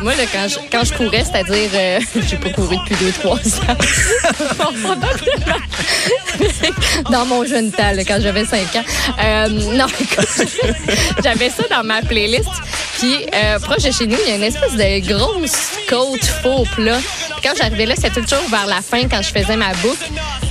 Moi, 0.00 0.14
là, 0.14 0.22
quand, 0.32 0.46
je, 0.48 0.58
quand 0.70 0.84
je 0.84 0.94
courais, 0.94 1.24
c'est-à-dire, 1.24 1.70
euh, 1.74 2.00
j'ai 2.28 2.36
pas 2.36 2.50
couru 2.50 2.76
depuis 2.76 2.94
2-3 2.94 3.70
ans. 3.70 3.76
dans 7.10 7.26
mon 7.26 7.44
jeune 7.44 7.70
temps, 7.70 7.92
là, 7.92 8.04
quand 8.04 8.18
j'avais 8.20 8.44
5 8.44 8.76
ans. 8.76 8.84
Euh, 9.22 9.48
non, 9.74 9.86
j'avais 11.22 11.50
ça 11.50 11.64
dans 11.70 11.84
ma 11.84 12.00
playlist. 12.02 12.48
Puis, 12.98 13.26
euh, 13.34 13.58
proche 13.58 13.82
de 13.82 13.90
chez 13.90 14.06
nous, 14.06 14.16
il 14.24 14.30
y 14.30 14.32
a 14.32 14.36
une 14.36 14.42
espèce 14.42 14.72
de 14.72 15.06
grosse 15.06 15.70
côte 15.88 16.24
faux 16.24 16.64
plat. 16.74 16.98
Puis 16.98 17.42
quand 17.42 17.54
j'arrivais 17.56 17.86
là, 17.86 17.94
c'était 17.96 18.22
toujours 18.22 18.48
vers 18.50 18.66
la 18.66 18.82
fin, 18.82 19.08
quand 19.08 19.22
je 19.22 19.30
faisais 19.30 19.56
ma 19.56 19.72
boucle. 19.74 20.10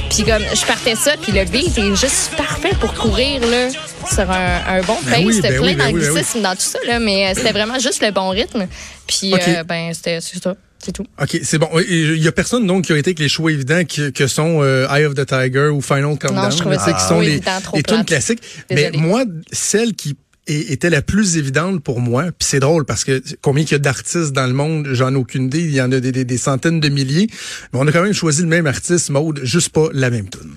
Puis 0.10 0.24
comme 0.24 0.44
je 0.54 0.66
partais 0.66 0.96
ça, 0.96 1.12
puis 1.22 1.32
le 1.32 1.46
beat 1.46 1.78
est 1.78 1.96
juste 1.96 2.36
parfait 2.36 2.74
pour 2.80 2.94
courir 2.94 3.42
là, 3.42 3.68
sur 4.14 4.30
un, 4.30 4.62
un 4.68 4.82
bon 4.82 4.96
Ben 5.06 5.12
pace. 5.12 5.22
oui, 5.26 5.34
c'était 5.34 5.50
ben 5.50 5.58
plein 5.62 5.68
oui, 5.70 5.76
ben 5.76 5.86
oui, 5.88 5.94
oui. 6.02 6.06
d'anglicisme 6.08 6.42
dans 6.42 6.54
tout 6.56 6.62
ça, 6.62 6.80
là, 6.88 7.00
mais 7.00 7.28
euh, 7.28 7.34
c'était 7.36 7.52
vraiment 7.52 7.80
juste 7.80 8.02
le 8.04 8.12
bon 8.12 8.30
rythme. 8.30 8.68
Puis, 9.08 9.34
Ok. 9.34 9.42
euh, 9.48 9.64
ben, 9.64 9.94
c'était 9.94 10.20
c'est 10.22 10.42
ça. 10.42 10.56
C'est 10.82 10.94
tout. 10.94 11.04
OK, 11.22 11.40
c'est 11.44 11.58
bon. 11.58 11.68
Il 11.90 12.24
y 12.24 12.28
a 12.28 12.32
personne 12.32 12.66
donc 12.66 12.86
qui 12.86 12.94
a 12.94 12.98
été 12.98 13.10
avec 13.10 13.20
les 13.20 13.28
choix 13.28 13.52
évidents 13.52 13.82
que 13.84 14.28
sont 14.28 14.60
euh, 14.64 14.88
Eye 14.90 15.04
of 15.06 15.14
the 15.14 15.26
Tiger 15.26 15.68
ou 15.68 15.82
Final 15.82 16.18
Countdown. 16.18 16.50
je 16.52 16.58
trouvais 16.58 16.78
ça 16.78 16.94
qui 16.94 17.04
sont 17.04 17.20
les, 17.20 17.42
les 17.76 17.84
tunes 17.84 18.06
classiques. 18.06 18.42
Désolée. 18.70 18.92
Mais 18.94 18.98
moi, 18.98 19.24
celle 19.52 19.94
qui 19.94 20.16
était 20.48 20.90
la 20.90 21.02
plus 21.02 21.36
évidente 21.38 21.84
pour 21.84 22.00
moi, 22.00 22.24
puis 22.24 22.48
c'est 22.50 22.62
drôle 22.62 22.86
parce 22.86 23.04
que 23.04 23.22
combien 23.42 23.64
il 23.66 23.72
y 23.72 23.76
a 23.76 23.78
d'artistes 23.78 24.32
dans 24.32 24.48
le 24.48 24.54
monde, 24.54 24.88
j'en 24.94 25.12
ai 25.14 25.18
aucune 25.18 25.48
idée, 25.48 25.60
il 25.60 25.76
y 25.76 25.82
en 25.82 25.92
a 25.92 26.00
des, 26.00 26.14
des- 26.14 26.24
des 26.24 26.38
centaines 26.38 26.80
de 26.80 26.88
milliers, 26.90 27.28
mais 27.74 27.80
on 27.80 27.86
a 27.88 27.92
quand 27.92 28.02
même 28.02 28.14
choisi 28.14 28.42
le 28.42 28.48
même 28.48 28.66
artiste, 28.66 29.10
Maude, 29.10 29.42
juste 29.44 29.70
pas 29.70 29.90
la 29.94 30.10
même 30.10 30.30
tune. 30.30 30.54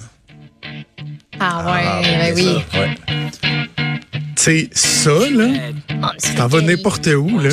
Ah 1.45 1.65
ouais, 1.73 2.03
ben 2.19 2.35
oui. 2.37 2.57
Ouais. 2.75 2.97
Tu 4.37 4.43
sais, 4.43 4.71
ça, 4.73 5.11
là, 5.11 5.49
Ah, 6.03 6.13
t'en 6.37 6.47
vas 6.47 6.61
n'importe 6.61 7.07
où, 7.09 7.39
là, 7.41 7.51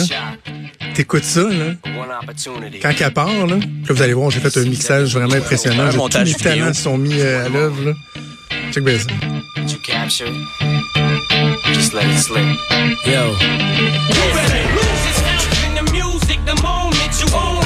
t'écoutes 0.94 1.24
ça, 1.24 1.42
là, 1.42 1.74
quand 2.82 2.94
qu'elle 2.94 3.12
part, 3.14 3.28
là, 3.48 3.56
puis 3.58 3.70
là, 3.88 3.94
vous 3.96 4.02
allez 4.02 4.14
voir, 4.14 4.30
j'ai 4.32 4.40
fait 4.40 4.56
un 4.58 4.64
mixage 4.66 5.14
vraiment 5.16 5.34
impressionnant, 5.36 5.90
tous 5.92 6.20
mes 6.20 6.34
talents 6.34 6.74
sont 6.74 6.98
mis 6.98 7.20
euh, 7.20 7.46
à 7.46 7.50
l'œuvre, 7.50 7.84
là. 7.86 7.92
Check 8.72 8.84
bien 8.84 8.98
ça. 9.00 9.06
you 9.68 9.78
capture 9.84 10.28
it, 10.28 11.74
just 11.74 11.94
let 11.94 12.04
it 12.06 12.20
slip. 12.20 12.46
Yo, 13.06 13.36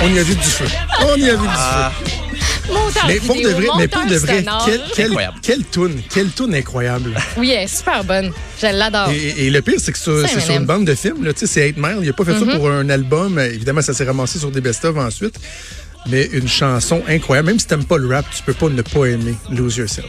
On 0.05 0.13
y 0.13 0.19
a 0.19 0.23
vu 0.23 0.35
du 0.35 0.41
feu. 0.41 0.65
On 1.01 1.15
y 1.17 1.29
a 1.29 1.35
vu 1.35 1.41
du 1.41 1.47
Ah. 1.49 1.91
feu. 2.03 2.12
Mais 3.07 3.19
pour 3.19 3.35
de 3.35 3.49
vrai, 3.49 3.67
mais 3.77 3.87
pour 3.87 4.05
de 4.05 4.15
vrai, 4.15 4.45
quelle, 4.95 5.11
quelle, 5.41 5.63
toune, 5.65 6.01
quelle 6.13 6.29
toune 6.29 6.55
incroyable. 6.55 7.15
Oui, 7.37 7.51
elle 7.51 7.63
est 7.63 7.67
super 7.67 8.03
bonne. 8.03 8.31
Je 8.61 8.67
l'adore. 8.67 9.09
Et, 9.09 9.45
et 9.47 9.49
le 9.49 9.61
pire, 9.61 9.79
c'est 9.79 9.91
que 9.91 9.97
c'est 9.97 10.27
C'est 10.27 10.39
c'est 10.39 10.41
sur 10.41 10.55
une 10.55 10.65
bande 10.65 10.85
de 10.85 10.95
films. 10.95 11.23
Tu 11.33 11.39
sais, 11.39 11.47
C'est 11.47 11.67
8 11.67 11.77
Mile. 11.77 11.97
Il 12.01 12.09
a 12.09 12.13
pas 12.13 12.25
fait 12.25 12.37
ça 12.39 12.45
pour 12.55 12.69
un 12.69 12.89
album. 12.89 13.39
Évidemment, 13.39 13.81
ça 13.81 13.93
s'est 13.93 14.03
ramassé 14.05 14.39
sur 14.39 14.51
des 14.51 14.61
best-of 14.61 14.97
ensuite. 14.97 15.35
Mais 16.09 16.25
une 16.33 16.47
chanson 16.47 17.01
incroyable. 17.07 17.47
Même 17.49 17.59
si 17.59 17.67
t'aimes 17.67 17.85
pas 17.85 17.97
le 17.97 18.07
rap, 18.13 18.25
tu 18.35 18.43
peux 18.43 18.53
pas 18.53 18.69
ne 18.69 18.81
pas 18.81 19.05
aimer 19.05 19.35
Lose 19.51 19.77
Yourself. 19.77 20.05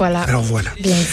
Voilà. 0.00 0.20
Alors 0.22 0.42
voilà. 0.42 0.70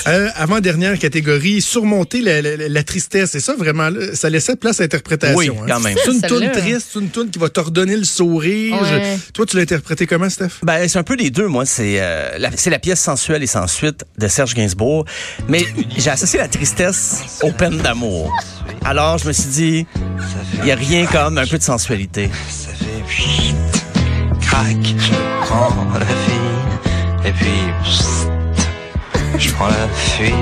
Euh, 0.08 0.30
avant 0.36 0.60
dernière 0.62 0.98
catégorie, 0.98 1.62
surmonter 1.62 2.22
la, 2.22 2.42
la- 2.42 2.70
la 2.70 2.84
tristesse. 2.84 3.36
Et 3.36 3.40
ça, 3.42 3.54
vraiment, 3.56 3.90
là, 3.90 4.16
ça 4.16 4.30
laissait 4.30 4.56
place 4.56 4.80
à 4.80 4.84
interprétation. 4.86 5.38
Oui, 5.38 5.50
hein? 5.50 5.66
quand 5.68 5.80
même. 5.82 5.96
C'est 6.04 6.12
une 6.12 6.22
toune 6.22 6.40
Celle-là. 6.40 6.62
triste, 6.62 6.88
c'est 6.94 7.00
une 7.00 7.10
toune 7.10 7.30
qui 7.30 7.38
va 7.38 7.50
t'ordonner 7.50 7.98
le 7.98 8.06
sourire. 8.06 8.82
Ouais. 8.82 9.18
Toi, 9.34 9.46
tu 9.46 9.58
l'as 9.58 9.64
interprété 9.64 10.08
comment, 10.08 10.30
Steph? 10.30 10.60
Ben, 10.64 10.88
c'est 10.88 10.98
un 10.98 11.04
peu 11.04 11.16
les 11.16 11.30
deux, 11.30 11.48
moi. 11.48 11.66
C'est 11.66 11.98
euh, 12.00 12.38
la, 12.40 12.50
c'est 12.56 12.70
la 12.70 12.80
pièce 12.80 13.02
sensuelle 13.02 13.44
et 13.44 13.48
sans 13.48 13.68
suite 13.68 14.06
de 14.18 14.28
Serge 14.30 14.54
Gainsbourg. 14.54 15.04
Mais 15.50 15.66
j'ai 15.98 16.10
associé 16.10 16.40
la 16.40 16.48
tristesse 16.48 17.40
aux 17.44 17.52
peines 17.52 17.80
d'amour. 17.80 18.34
Alors, 18.86 19.18
je 19.18 19.28
me 19.28 19.34
suis 19.34 19.50
dit, 19.50 19.86
il 20.60 20.64
n'y 20.64 20.72
a 20.72 20.76
rien 20.76 21.06
comme 21.08 21.38
un 21.38 21.46
peu 21.46 21.58
de 21.58 21.64
sensualité. 21.64 22.30
Ça 22.50 22.70
fait 22.70 23.04
pchit, 23.06 23.54
crac, 24.42 24.78
je 24.82 25.46
prends 25.46 25.76
la 26.00 26.06
fille, 26.06 27.26
et 27.26 27.32
puis 27.32 27.50
pssst, 27.84 28.27
je 29.40 29.52
prends 29.52 29.68
la 29.68 29.88
fuite. 29.94 30.34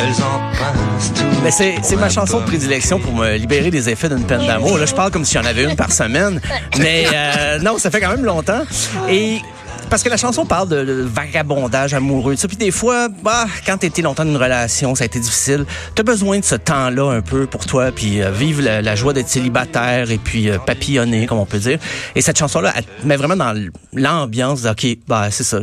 Elles 0.00 0.22
en 0.22 0.38
passent 0.52 1.12
tout. 1.14 1.24
Mais 1.42 1.50
c'est, 1.50 1.76
c'est 1.82 1.96
ma 1.96 2.08
chanson 2.08 2.40
de 2.40 2.44
prédilection 2.44 2.98
pour 2.98 3.12
me 3.14 3.36
libérer 3.36 3.70
des 3.70 3.88
effets 3.88 4.08
d'une 4.08 4.24
peine 4.24 4.46
d'amour. 4.46 4.78
Là, 4.78 4.86
je 4.86 4.94
parle 4.94 5.10
comme 5.10 5.24
s'il 5.24 5.40
y 5.40 5.44
en 5.44 5.46
avait 5.46 5.64
une 5.64 5.76
par 5.76 5.92
semaine. 5.92 6.40
Mais 6.78 7.06
euh, 7.12 7.58
non, 7.58 7.78
ça 7.78 7.90
fait 7.90 8.00
quand 8.00 8.10
même 8.10 8.24
longtemps. 8.24 8.62
Et 9.08 9.40
parce 9.88 10.02
que 10.02 10.08
la 10.08 10.16
chanson 10.16 10.44
parle 10.46 10.68
de, 10.68 10.84
de 10.84 11.02
vagabondage 11.02 11.94
amoureux. 11.94 12.34
Puis 12.36 12.56
des 12.56 12.70
fois, 12.70 13.08
bah, 13.08 13.46
quand 13.66 13.82
été 13.82 14.02
longtemps 14.02 14.24
dans 14.24 14.30
une 14.30 14.36
relation, 14.36 14.94
ça 14.94 15.04
a 15.04 15.06
été 15.06 15.20
difficile. 15.20 15.64
T'as 15.94 16.02
besoin 16.02 16.38
de 16.40 16.44
ce 16.44 16.54
temps-là 16.54 17.10
un 17.12 17.20
peu 17.20 17.46
pour 17.46 17.66
toi, 17.66 17.90
puis 17.92 18.22
euh, 18.22 18.30
vivre 18.30 18.62
la, 18.62 18.82
la 18.82 18.96
joie 18.96 19.12
d'être 19.12 19.28
célibataire 19.28 20.10
et 20.10 20.18
puis 20.18 20.48
euh, 20.50 20.58
papillonner, 20.58 21.26
comme 21.26 21.38
on 21.38 21.46
peut 21.46 21.58
dire. 21.58 21.78
Et 22.14 22.20
cette 22.20 22.38
chanson-là, 22.38 22.72
elle 22.76 22.84
met 23.04 23.16
vraiment 23.16 23.36
dans 23.36 23.54
l'ambiance 23.94 24.62
de, 24.62 24.70
OK, 24.70 24.86
bah, 25.06 25.28
c'est 25.30 25.44
ça. 25.44 25.60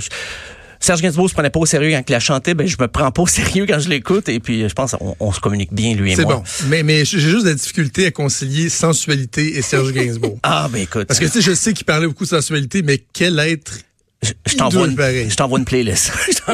Serge 0.79 1.01
Gainsbourg 1.01 1.27
se 1.29 1.33
prenait 1.33 1.49
pas 1.49 1.59
au 1.59 1.65
sérieux 1.65 1.89
quand 1.91 2.03
il 2.07 2.11
la 2.11 2.19
chantait, 2.19 2.53
ben 2.53 2.67
je 2.67 2.75
me 2.79 2.87
prends 2.87 3.09
pas 3.09 3.21
au 3.23 3.27
sérieux 3.27 3.65
quand 3.67 3.79
je 3.79 3.89
l'écoute 3.89 4.29
et 4.29 4.39
puis 4.39 4.67
je 4.69 4.73
pense 4.73 4.91
qu'on 4.91 5.15
on 5.19 5.31
se 5.31 5.39
communique 5.39 5.73
bien 5.73 5.95
lui 5.95 6.11
et 6.11 6.15
C'est 6.15 6.23
moi. 6.23 6.35
bon. 6.35 6.43
Mais, 6.67 6.83
mais 6.83 7.05
j'ai 7.05 7.19
juste 7.19 7.45
de 7.45 7.49
la 7.49 7.55
difficulté 7.55 8.05
à 8.05 8.11
concilier 8.11 8.69
sensualité 8.69 9.57
et 9.57 9.61
Serge 9.63 9.91
Gainsbourg. 9.93 10.37
Ah 10.43 10.67
ben 10.71 10.81
écoute, 10.83 11.05
Parce 11.07 11.19
que 11.19 11.25
tu 11.25 11.31
sais, 11.31 11.41
je 11.41 11.55
sais 11.55 11.73
qu'il 11.73 11.85
parlait 11.85 12.05
beaucoup 12.05 12.25
de 12.25 12.29
sensualité, 12.29 12.83
mais 12.83 13.01
quel 13.13 13.39
être. 13.39 13.79
Je, 14.23 14.55
t'envoie 14.55 14.87
une, 14.87 14.95
pareils. 14.95 15.29
je 15.29 15.35
t'envoie 15.35 15.59
une 15.59 15.65
playlist. 15.65 16.11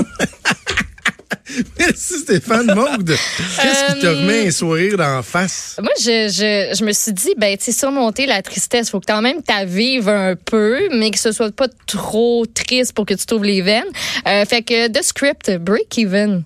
Merci 1.80 2.20
Stéphane 2.20 2.74
Maude. 2.74 3.08
Qu'est-ce 3.08 3.94
qui 3.94 4.00
te 4.02 4.06
Euh, 4.06 4.20
remet 4.22 4.48
un 4.48 4.52
sourire 4.52 4.98
d'en 4.98 5.22
face? 5.22 5.76
Moi, 5.82 5.92
je, 6.00 6.30
je, 6.30 6.76
je 6.78 6.86
me 6.86 6.94
suis 6.94 7.12
dit, 7.12 7.34
ben, 7.38 7.58
tu 7.58 7.66
sais, 7.66 7.72
surmonter 7.74 8.26
la 8.26 8.42
tristesse, 8.42 8.90
faut 8.90 9.00
que 9.02 9.06
quand 9.06 9.22
même 9.22 9.42
t'avives 9.42 10.08
un 10.08 10.36
peu, 10.36 10.88
mais 10.98 11.12
que 11.12 11.20
ce 11.20 11.32
soit 11.34 11.54
pas 11.54 11.68
trop 11.88 12.46
triste 12.46 12.94
pour 12.94 13.06
que 13.06 13.14
tu 13.16 13.26
trouves 13.26 13.44
les 13.44 13.62
veines. 13.62 13.84
Euh, 14.28 14.46
fait 14.46 14.62
que, 14.62 14.88
The 14.88 15.04
Script, 15.04 15.52
Break 15.60 15.98
Even. 15.98 16.44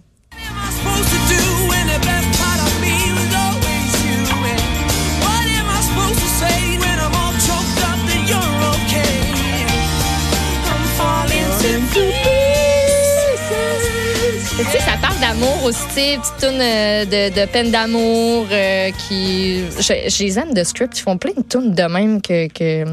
Tu 14.58 14.64
sais, 14.64 14.80
ça 14.80 14.96
parle 15.02 15.20
d'amour 15.20 15.66
aussi, 15.66 15.86
tu 15.90 15.94
sais, 15.96 16.18
petite 16.18 16.38
toune 16.40 16.62
euh, 16.62 17.04
de, 17.04 17.42
de 17.42 17.46
peine 17.52 17.72
d'amour 17.72 18.48
euh, 18.50 18.90
qui... 18.92 19.66
Je, 19.80 20.10
je 20.10 20.24
les 20.24 20.40
aime, 20.40 20.54
The 20.54 20.64
Script. 20.64 20.98
Ils 20.98 21.02
font 21.02 21.18
plein 21.18 21.34
de 21.36 21.44
tunes 21.44 21.74
de 21.74 21.84
même 21.84 22.22
que... 22.22 22.48
que 22.48 22.86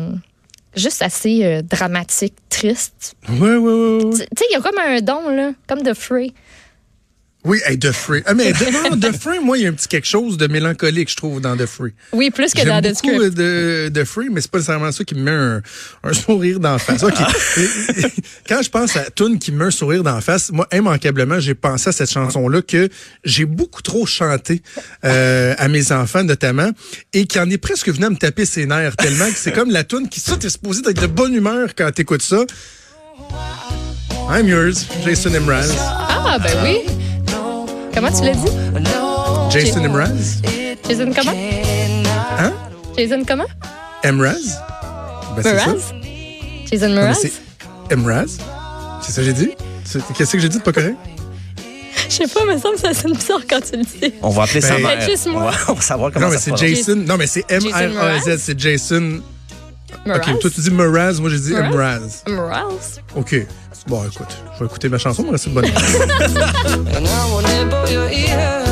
juste 0.75 1.03
assez 1.03 1.45
euh, 1.45 1.63
dramatique, 1.63 2.35
triste. 2.49 3.15
Ouais, 3.29 3.39
ouais, 3.39 3.57
ouais. 3.57 4.05
ouais. 4.05 4.11
Tu 4.11 4.17
sais, 4.17 4.47
il 4.51 4.55
y 4.55 4.57
a 4.57 4.61
comme 4.61 4.79
un 4.79 5.01
don, 5.01 5.29
là, 5.29 5.53
comme 5.69 5.83
The 5.83 5.95
Free. 5.95 6.35
Oui, 7.45 7.59
hey, 7.67 7.77
The 7.77 7.91
Free. 7.91 8.23
Ah, 8.27 8.35
mais 8.35 8.53
non, 8.53 8.97
The 9.01 9.11
Free, 9.19 9.41
moi, 9.41 9.59
il 9.59 9.65
y 9.65 9.67
a 9.67 9.69
un 9.69 9.73
petit 9.73 9.89
quelque 9.89 10.07
chose 10.07 10.37
de 10.37 10.47
mélancolique, 10.47 11.11
je 11.11 11.17
trouve, 11.17 11.41
dans 11.41 11.57
The 11.57 11.67
Free. 11.67 11.93
Oui, 12.13 12.31
plus 12.31 12.55
que 12.55 12.65
dans 12.65 12.81
The 12.81 12.95
beaucoup 12.95 13.17
Script. 13.19 13.35
de, 13.37 13.89
de 13.93 14.05
Free, 14.05 14.29
mais 14.31 14.41
c'est 14.41 14.51
pas 14.51 14.59
nécessairement 14.59 14.93
ça 14.93 15.03
qui 15.03 15.17
me 15.17 15.23
met 15.23 15.31
un, 15.33 15.63
un 16.05 16.13
sourire 16.13 16.61
d'en 16.61 16.79
face. 16.79 17.01
Quand 18.49 18.63
je 18.63 18.71
pense 18.71 18.97
à 18.97 19.11
Toon 19.11 19.39
qui 19.39 19.51
me 19.51 19.59
met 19.59 19.65
un 19.65 19.71
sourire 19.73 20.05
d'en 20.05 20.21
face, 20.21 20.53
moi, 20.53 20.69
immanquablement, 20.73 21.41
j'ai 21.41 21.55
pensé 21.55 21.89
à 21.89 21.93
cette 21.93 22.13
chanson-là 22.13 22.63
que 22.63 22.89
j'ai 23.25 23.45
beaucoup 23.45 23.83
trop 23.83 24.07
chanté 24.07 24.63
euh, 25.05 25.55
à 25.59 25.67
mes 25.67 25.91
enfants, 25.91 26.23
notamment, 26.23 26.71
et 27.13 27.27
qui 27.27 27.41
en 27.41 27.51
est 27.51 27.59
presque 27.59 27.89
venu 27.89 28.05
à 28.05 28.11
me 28.11 28.17
taper 28.17 28.45
ses 28.47 28.67
nerfs 28.67 28.97
tellement 28.97 29.27
que 29.29 29.37
c'est 29.37 29.53
comme 29.53 29.71
la 29.73 29.83
tune 29.83 30.09
qui, 30.09 30.21
ça, 30.21 30.37
t'es 30.37 30.49
supposé 30.49 30.83
d'être 30.83 31.01
de 31.01 31.09
bonne 31.09 31.35
humeur 31.35 31.71
quand 31.77 31.91
t'écoutes 31.91 32.23
ça. 32.23 32.45
I'm 34.31 34.47
yours, 34.47 34.87
Jason 35.05 35.31
Mraz. 35.41 35.75
Ah, 35.79 36.39
ben 36.39 36.57
oui. 36.63 36.79
Comment 37.95 38.11
tu 38.11 38.25
l'as 38.25 38.35
dit? 38.35 38.51
Jason 39.51 39.89
Mraz? 39.89 40.41
Jason 40.89 41.13
comment? 41.15 41.33
Hein? 42.39 42.53
Jason 42.97 43.23
comment? 43.27 43.47
Mraz? 44.05 44.59
Ben. 45.37 45.55
Mraz? 45.55 45.93
Jason 46.71 46.89
Mraz? 46.91 47.15
c'est 47.89 47.97
Mraz. 47.97 48.39
C'est 49.03 49.13
ça 49.13 49.21
que 49.21 49.27
j'ai 49.27 49.33
dit? 49.33 49.51
Qu'est-ce 50.17 50.33
que 50.33 50.39
j'ai 50.39 50.49
dit 50.49 50.59
de 50.59 50.63
pas 50.63 50.73
correct? 50.73 50.97
Je 52.09 52.15
sais 52.17 52.27
pas, 52.27 52.41
mais 52.47 52.59
ça 52.59 52.71
me 52.71 52.77
ça 52.77 52.93
sonne 52.95 53.15
bizarre 53.15 53.41
quand 53.49 53.61
tu 53.61 53.77
le 53.77 53.85
dis. 53.85 54.15
on 54.23 54.31
va 54.31 54.43
appeler 54.45 54.61
sa 54.61 54.75
Ben, 54.77 54.83
mère. 54.83 55.01
juste 55.09 55.27
On 55.29 55.33
moi. 55.33 55.51
va, 55.51 55.57
on 55.69 55.73
va 55.75 55.81
savoir 55.81 56.13
comment 56.13 56.27
Non, 56.27 56.33
mais 56.33 56.39
ça 56.39 56.51
se 56.51 56.57
c'est. 56.57 56.75
Jason. 56.75 56.97
Non, 56.97 57.17
mais 57.17 57.27
c'est 57.27 57.45
M-R-A-Z? 57.51 58.37
C'est 58.39 58.59
Jason. 58.59 59.21
Mraz? 60.07 60.17
OK, 60.19 60.39
toi, 60.41 60.51
tu 60.51 60.61
dis 60.61 60.71
Mraz. 60.71 61.21
Moi, 61.21 61.31
j'ai 61.31 61.39
dit 61.39 61.53
Mraz? 61.53 61.71
Mraz. 61.71 62.23
Mraz? 62.29 63.01
OK. 63.17 63.47
Bon, 63.87 64.03
écoute, 64.05 64.29
je 64.55 64.61
vais 64.61 64.67
écouter 64.67 64.89
ma 64.89 64.99
chanson, 64.99 65.27
mais 65.31 65.39
c'est 65.39 65.51
bonne. 65.51 65.65
Your 67.91 68.05
ear. 68.11 68.63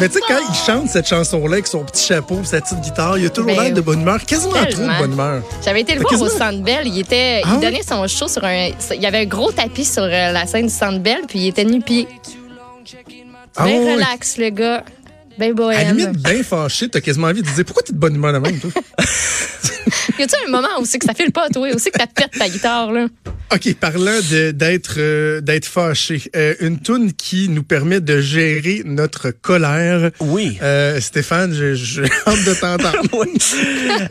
mais 0.00 0.08
tu 0.08 0.14
sais, 0.14 0.20
quand 0.26 0.38
il 0.48 0.54
chante 0.54 0.88
cette 0.88 1.06
chanson-là 1.06 1.52
avec 1.54 1.66
son 1.66 1.84
petit 1.84 2.04
chapeau, 2.06 2.40
sa 2.42 2.60
petite 2.60 2.80
guitare, 2.80 3.18
il 3.18 3.26
a 3.26 3.30
toujours 3.30 3.50
Ben, 3.54 3.62
l'air 3.64 3.72
de 3.74 3.80
bonne 3.80 4.00
humeur, 4.00 4.24
quasiment 4.24 4.52
trop 4.54 4.82
de 4.82 4.98
bonne 4.98 5.12
humeur. 5.12 5.42
J'avais 5.64 5.82
été 5.82 5.94
le 5.94 6.00
voir 6.00 6.20
au 6.22 6.28
Centre 6.28 6.62
Bell. 6.62 6.86
Il, 6.86 6.98
était, 6.98 7.42
Ah 7.44 7.48
il 7.48 7.54
ouais? 7.58 7.60
donnait 7.70 7.82
son 7.82 8.06
show 8.08 8.28
sur 8.28 8.42
un... 8.44 8.70
Il 8.94 9.00
y 9.02 9.06
avait 9.06 9.18
un 9.20 9.26
gros 9.26 9.52
tapis 9.52 9.84
sur 9.84 10.02
euh, 10.02 10.08
la 10.32 10.46
scène 10.46 10.66
du 10.66 10.72
Centre 10.72 10.98
Bell, 11.00 11.20
puis 11.28 11.40
il 11.40 11.48
était 11.48 11.64
nu-pied. 11.64 12.08
Ah 13.56 13.64
Ben 13.64 13.78
ouais. 13.84 13.94
relax, 13.94 14.38
le 14.38 14.48
gars. 14.50 14.84
Ben 15.38 15.44
À 15.44 15.48
la 15.48 15.54
bohème. 15.54 15.96
limite, 15.96 16.16
bien 16.22 16.42
fâché, 16.42 16.88
t'as 16.88 17.00
quasiment 17.00 17.28
envie 17.28 17.42
de 17.42 17.48
dire 17.48 17.64
pourquoi 17.64 17.82
t'es 17.82 17.92
de 17.92 17.98
bonne 17.98 18.14
humeur 18.14 18.32
de 18.32 18.38
même, 18.38 18.58
toi? 18.58 18.70
Y 20.18 20.22
a-tu 20.22 20.34
un 20.46 20.50
moment 20.50 20.68
où 20.80 20.84
c'est 20.84 20.98
que 20.98 21.06
ça 21.06 21.14
file 21.14 21.32
pas, 21.32 21.48
toi? 21.48 21.68
Où 21.74 21.78
c'est 21.78 21.90
que 21.90 21.98
t'as 21.98 22.06
pète 22.06 22.30
ta 22.38 22.48
guitare, 22.48 22.92
là? 22.92 23.06
OK, 23.54 23.74
parlant 23.74 24.18
d'être 24.54 24.94
euh, 24.96 25.40
d'être 25.42 25.66
fâché, 25.66 26.22
euh, 26.34 26.54
une 26.60 26.78
toune 26.78 27.12
qui 27.12 27.50
nous 27.50 27.62
permet 27.62 28.00
de 28.00 28.20
gérer 28.20 28.82
notre 28.84 29.30
colère. 29.30 30.10
Oui. 30.20 30.58
Euh, 30.62 31.00
Stéphane, 31.00 31.52
j'ai 31.74 32.04
hâte 32.26 32.44
de 32.44 32.54
t'entendre. 32.54 33.02
Oui. 33.12 33.28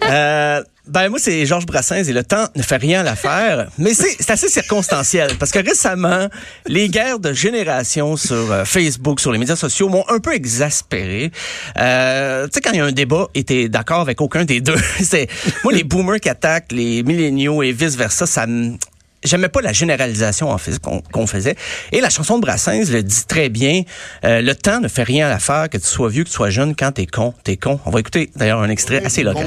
Euh, 0.09 0.61
ben 0.87 1.09
moi 1.09 1.19
c'est 1.21 1.45
Georges 1.45 1.67
Brassens 1.67 2.09
et 2.09 2.13
le 2.13 2.23
temps 2.23 2.47
ne 2.55 2.63
fait 2.63 2.77
rien 2.77 3.01
à 3.01 3.03
l'affaire, 3.03 3.69
mais 3.77 3.93
c'est 3.93 4.15
c'est 4.19 4.31
assez 4.31 4.49
circonstanciel 4.49 5.37
parce 5.39 5.51
que 5.51 5.59
récemment 5.59 6.27
les 6.65 6.89
guerres 6.89 7.19
de 7.19 7.33
génération 7.33 8.17
sur 8.17 8.51
euh, 8.51 8.65
Facebook, 8.65 9.19
sur 9.19 9.31
les 9.31 9.37
médias 9.37 9.55
sociaux 9.55 9.89
m'ont 9.89 10.03
un 10.09 10.19
peu 10.19 10.33
exaspéré. 10.33 11.31
Euh, 11.77 12.45
tu 12.45 12.51
sais 12.53 12.61
quand 12.61 12.71
il 12.71 12.77
y 12.77 12.81
a 12.81 12.85
un 12.85 12.91
débat, 12.91 13.27
et 13.35 13.43
t'es 13.43 13.69
d'accord 13.69 14.01
avec 14.01 14.21
aucun 14.21 14.43
des 14.43 14.59
deux, 14.59 14.75
c'est 15.01 15.27
moi 15.63 15.70
les 15.71 15.83
boomers 15.83 16.19
qui 16.19 16.29
attaquent 16.29 16.71
les 16.71 17.03
milléniaux 17.03 17.63
et 17.63 17.71
vice 17.71 17.95
versa, 17.95 18.25
ça 18.25 18.47
me 18.47 18.77
J'aimais 19.23 19.49
pas 19.49 19.61
la 19.61 19.71
généralisation 19.71 20.49
en 20.49 20.57
fait 20.57 20.79
qu'on 20.79 21.01
qu'on 21.01 21.27
faisait. 21.27 21.55
Et 21.91 22.01
la 22.01 22.09
chanson 22.09 22.37
de 22.37 22.41
Brassens 22.41 22.91
le 22.91 23.03
dit 23.03 23.25
très 23.27 23.49
bien. 23.49 23.83
Euh, 24.25 24.41
le 24.41 24.55
temps 24.55 24.79
ne 24.79 24.87
fait 24.87 25.03
rien 25.03 25.27
à 25.27 25.29
l'affaire, 25.29 25.69
que 25.69 25.77
tu 25.77 25.85
sois 25.85 26.09
vieux, 26.09 26.23
que 26.23 26.29
tu 26.29 26.35
sois 26.35 26.49
jeune. 26.49 26.75
Quand 26.75 26.93
t'es 26.93 27.05
con, 27.05 27.35
t'es 27.43 27.55
con. 27.55 27.79
On 27.85 27.91
va 27.91 27.99
écouter 27.99 28.31
d'ailleurs 28.35 28.61
un 28.61 28.69
extrait 28.69 29.03
assez 29.05 29.21
local. 29.21 29.45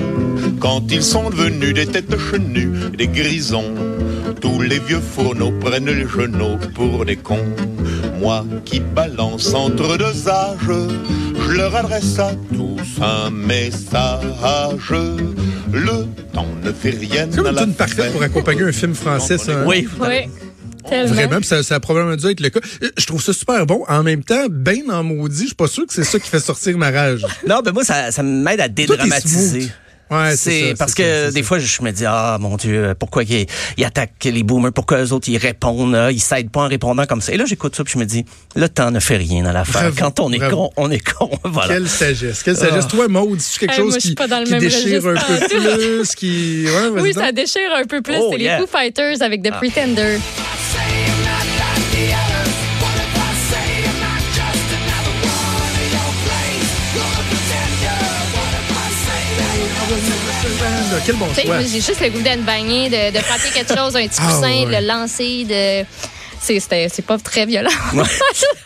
Quand 0.61 0.93
ils 0.93 1.03
sont 1.03 1.29
devenus 1.29 1.75
des 1.75 1.87
têtes 1.87 2.17
chenues, 2.17 2.71
des 2.97 3.09
grisons, 3.09 3.75
tous 4.41 4.61
les 4.61 4.79
vieux 4.79 5.01
fourneaux 5.01 5.53
prennent 5.59 5.91
les 5.91 6.07
genoux 6.07 6.57
pour 6.77 7.05
des 7.05 7.17
cons. 7.17 7.57
Moi 8.21 8.45
qui 8.65 8.79
balance 8.79 9.53
entre 9.55 9.99
deux 9.99 10.29
âges, 10.29 10.59
je 10.69 11.51
leur 11.51 11.75
adresse 11.75 12.17
à 12.21 12.31
tous 12.55 13.03
un 13.03 13.31
message. 13.31 14.23
Le 15.75 16.07
temps 16.33 16.47
ne 16.63 16.73
fait 16.73 16.91
rien 16.91 17.27
C'est 17.31 17.39
une 17.39 17.45
la 17.51 17.63
tune 17.65 17.75
parfaite 17.75 18.13
pour 18.13 18.23
accompagner 18.23 18.63
un 18.63 18.73
film 18.73 18.95
français, 18.95 19.39
ça. 19.39 19.61
hein? 19.61 19.65
Oui. 19.67 19.89
Oui. 20.01 20.07
Tellement. 20.89 21.15
Vraiment, 21.15 21.43
ça, 21.43 21.63
ça 21.63 21.77
a 21.77 21.81
probablement 21.81 22.15
dû 22.17 22.27
être 22.27 22.41
le 22.41 22.51
cas. 22.51 22.61
Euh, 22.83 22.91
Je 22.99 23.07
trouve 23.07 23.23
ça 23.23 23.33
super 23.33 23.65
bon. 23.65 23.85
En 23.89 24.03
même 24.03 24.23
temps, 24.23 24.47
ben 24.51 24.91
en 24.91 25.03
maudit, 25.03 25.41
je 25.43 25.47
suis 25.47 25.55
pas 25.55 25.67
sûr 25.67 25.87
que 25.87 25.95
c'est 25.95 26.05
ça 26.05 26.19
qui 26.19 26.29
fait 26.29 26.41
sortir 26.41 26.77
ma 26.77 26.91
rage. 26.91 27.25
Non, 27.49 27.61
ben 27.65 27.73
moi, 27.73 27.85
ça, 27.85 28.11
ça 28.11 28.23
m'aide 28.23 28.61
à 28.61 28.69
dédramatiser. 28.69 29.71
Ouais, 30.11 30.37
c'est 30.37 30.71
ça, 30.71 30.75
parce 30.79 30.93
c'est 30.93 31.03
que 31.03 31.09
ça, 31.09 31.27
c'est 31.29 31.35
des 31.35 31.43
ça. 31.43 31.47
fois, 31.49 31.59
je 31.59 31.83
me 31.83 31.91
dis, 31.91 32.05
ah, 32.07 32.37
mon 32.41 32.57
Dieu, 32.57 32.95
pourquoi 32.99 33.23
ils, 33.25 33.47
ils 33.77 33.85
attaquent 33.85 34.25
les 34.25 34.43
boomers? 34.43 34.73
Pourquoi 34.73 35.03
eux 35.03 35.13
autres, 35.13 35.29
ils 35.29 35.39
répondent, 35.39 35.93
là, 35.93 36.11
ils 36.11 36.21
s'aident 36.21 36.51
pas 36.51 36.61
en 36.63 36.69
répondant 36.69 37.07
comme 37.07 37.21
ça? 37.21 37.33
Et 37.33 37.37
là, 37.37 37.45
j'écoute 37.47 37.75
ça, 37.75 37.85
puis 37.85 37.95
je 37.95 37.99
me 37.99 38.05
dis, 38.05 38.25
le 38.55 38.69
temps 38.69 38.91
ne 38.91 39.01
fait 39.01 39.17
rien 39.17 39.43
dans 39.43 39.53
l'affaire. 39.53 39.91
Quand 39.99 40.21
on 40.21 40.31
est 40.33 40.39
bravo. 40.39 40.57
con, 40.57 40.71
on 40.77 40.91
est 40.91 41.01
con. 41.01 41.31
voilà. 41.45 41.75
Quelle 41.75 41.89
sagesse, 41.89 42.43
quelle 42.43 42.57
sagesse. 42.57 42.85
Ah. 42.87 42.91
Toi, 42.91 43.09
Maud, 43.09 43.37
dis 43.37 43.57
quelque 43.59 43.73
Hey, 43.73 43.79
chose 43.79 43.91
moi, 43.93 43.99
qui, 43.99 44.15
pas 44.15 44.29
dans 44.29 44.39
le 44.41 44.45
qui 44.45 44.51
même 44.53 44.61
déchire 44.61 45.07
un 45.07 45.15
peu 45.15 45.49
plus, 45.49 46.15
qui... 46.15 46.65
Ouais, 46.67 47.01
Oui, 47.01 47.13
ça 47.15 47.33
déchire 47.33 47.73
un 47.75 47.85
peu 47.85 48.03
plus. 48.03 48.17
Oh, 48.19 48.29
c'est 48.33 48.41
yeah. 48.41 48.59
les 48.59 48.67
Foo 48.67 48.71
Fighters 48.71 49.23
avec 49.23 49.43
The 49.43 49.51
Pretender. 49.53 50.19
Quel 61.05 61.17
bon 61.17 61.27
choix. 61.35 61.61
j'ai 61.63 61.81
juste 61.81 62.01
le 62.01 62.11
goût 62.11 62.23
d'être 62.23 62.45
bagné, 62.45 62.89
de, 62.89 63.13
de 63.17 63.19
frapper 63.23 63.51
quelque 63.53 63.75
chose, 63.77 63.97
un 63.97 64.07
petit 64.07 64.19
Ah, 64.21 64.27
coussin, 64.29 64.43
ouais. 64.43 64.67
de 64.67 64.71
le 64.83 64.87
lancer, 64.87 65.45
de. 65.45 65.87
C'est 66.47 67.07
pas 67.07 67.17
très 67.17 67.47
violent. 67.47 67.71
Moi, 67.95 68.05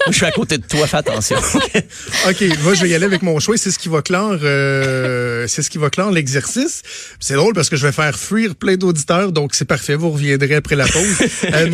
je 0.08 0.12
suis 0.12 0.26
à 0.26 0.32
côté 0.32 0.58
de 0.58 0.64
toi, 0.66 0.85
fais 0.88 0.97
attention. 0.97 1.37
OK, 2.28 2.44
moi 2.64 2.75
je 2.75 2.82
vais 2.82 2.88
y 2.88 2.94
aller 2.97 3.04
avec 3.04 3.23
mon 3.23 3.38
choix. 3.38 3.56
C'est 3.56 3.70
ce 3.70 3.78
qui 3.78 3.88
va 3.88 4.02
clore, 4.02 4.37
euh, 4.42 5.47
c'est 5.47 5.62
ce 5.62 5.70
qui 5.70 5.78
va 5.78 5.88
clore 5.88 6.11
l'exercice. 6.11 6.82
C'est 7.20 7.35
drôle 7.35 7.54
parce 7.54 7.68
que 7.68 7.76
je 7.76 7.87
vais 7.87 7.92
faire 7.92 8.18
fuir 8.18 8.56
plein 8.56 8.75
d'auditeurs, 8.75 9.30
donc 9.30 9.54
c'est 9.54 9.64
parfait. 9.64 9.94
Vous 9.94 10.11
reviendrez 10.11 10.56
après 10.56 10.75
la 10.75 10.87
pause. 10.88 11.18
Euh, 11.54 11.70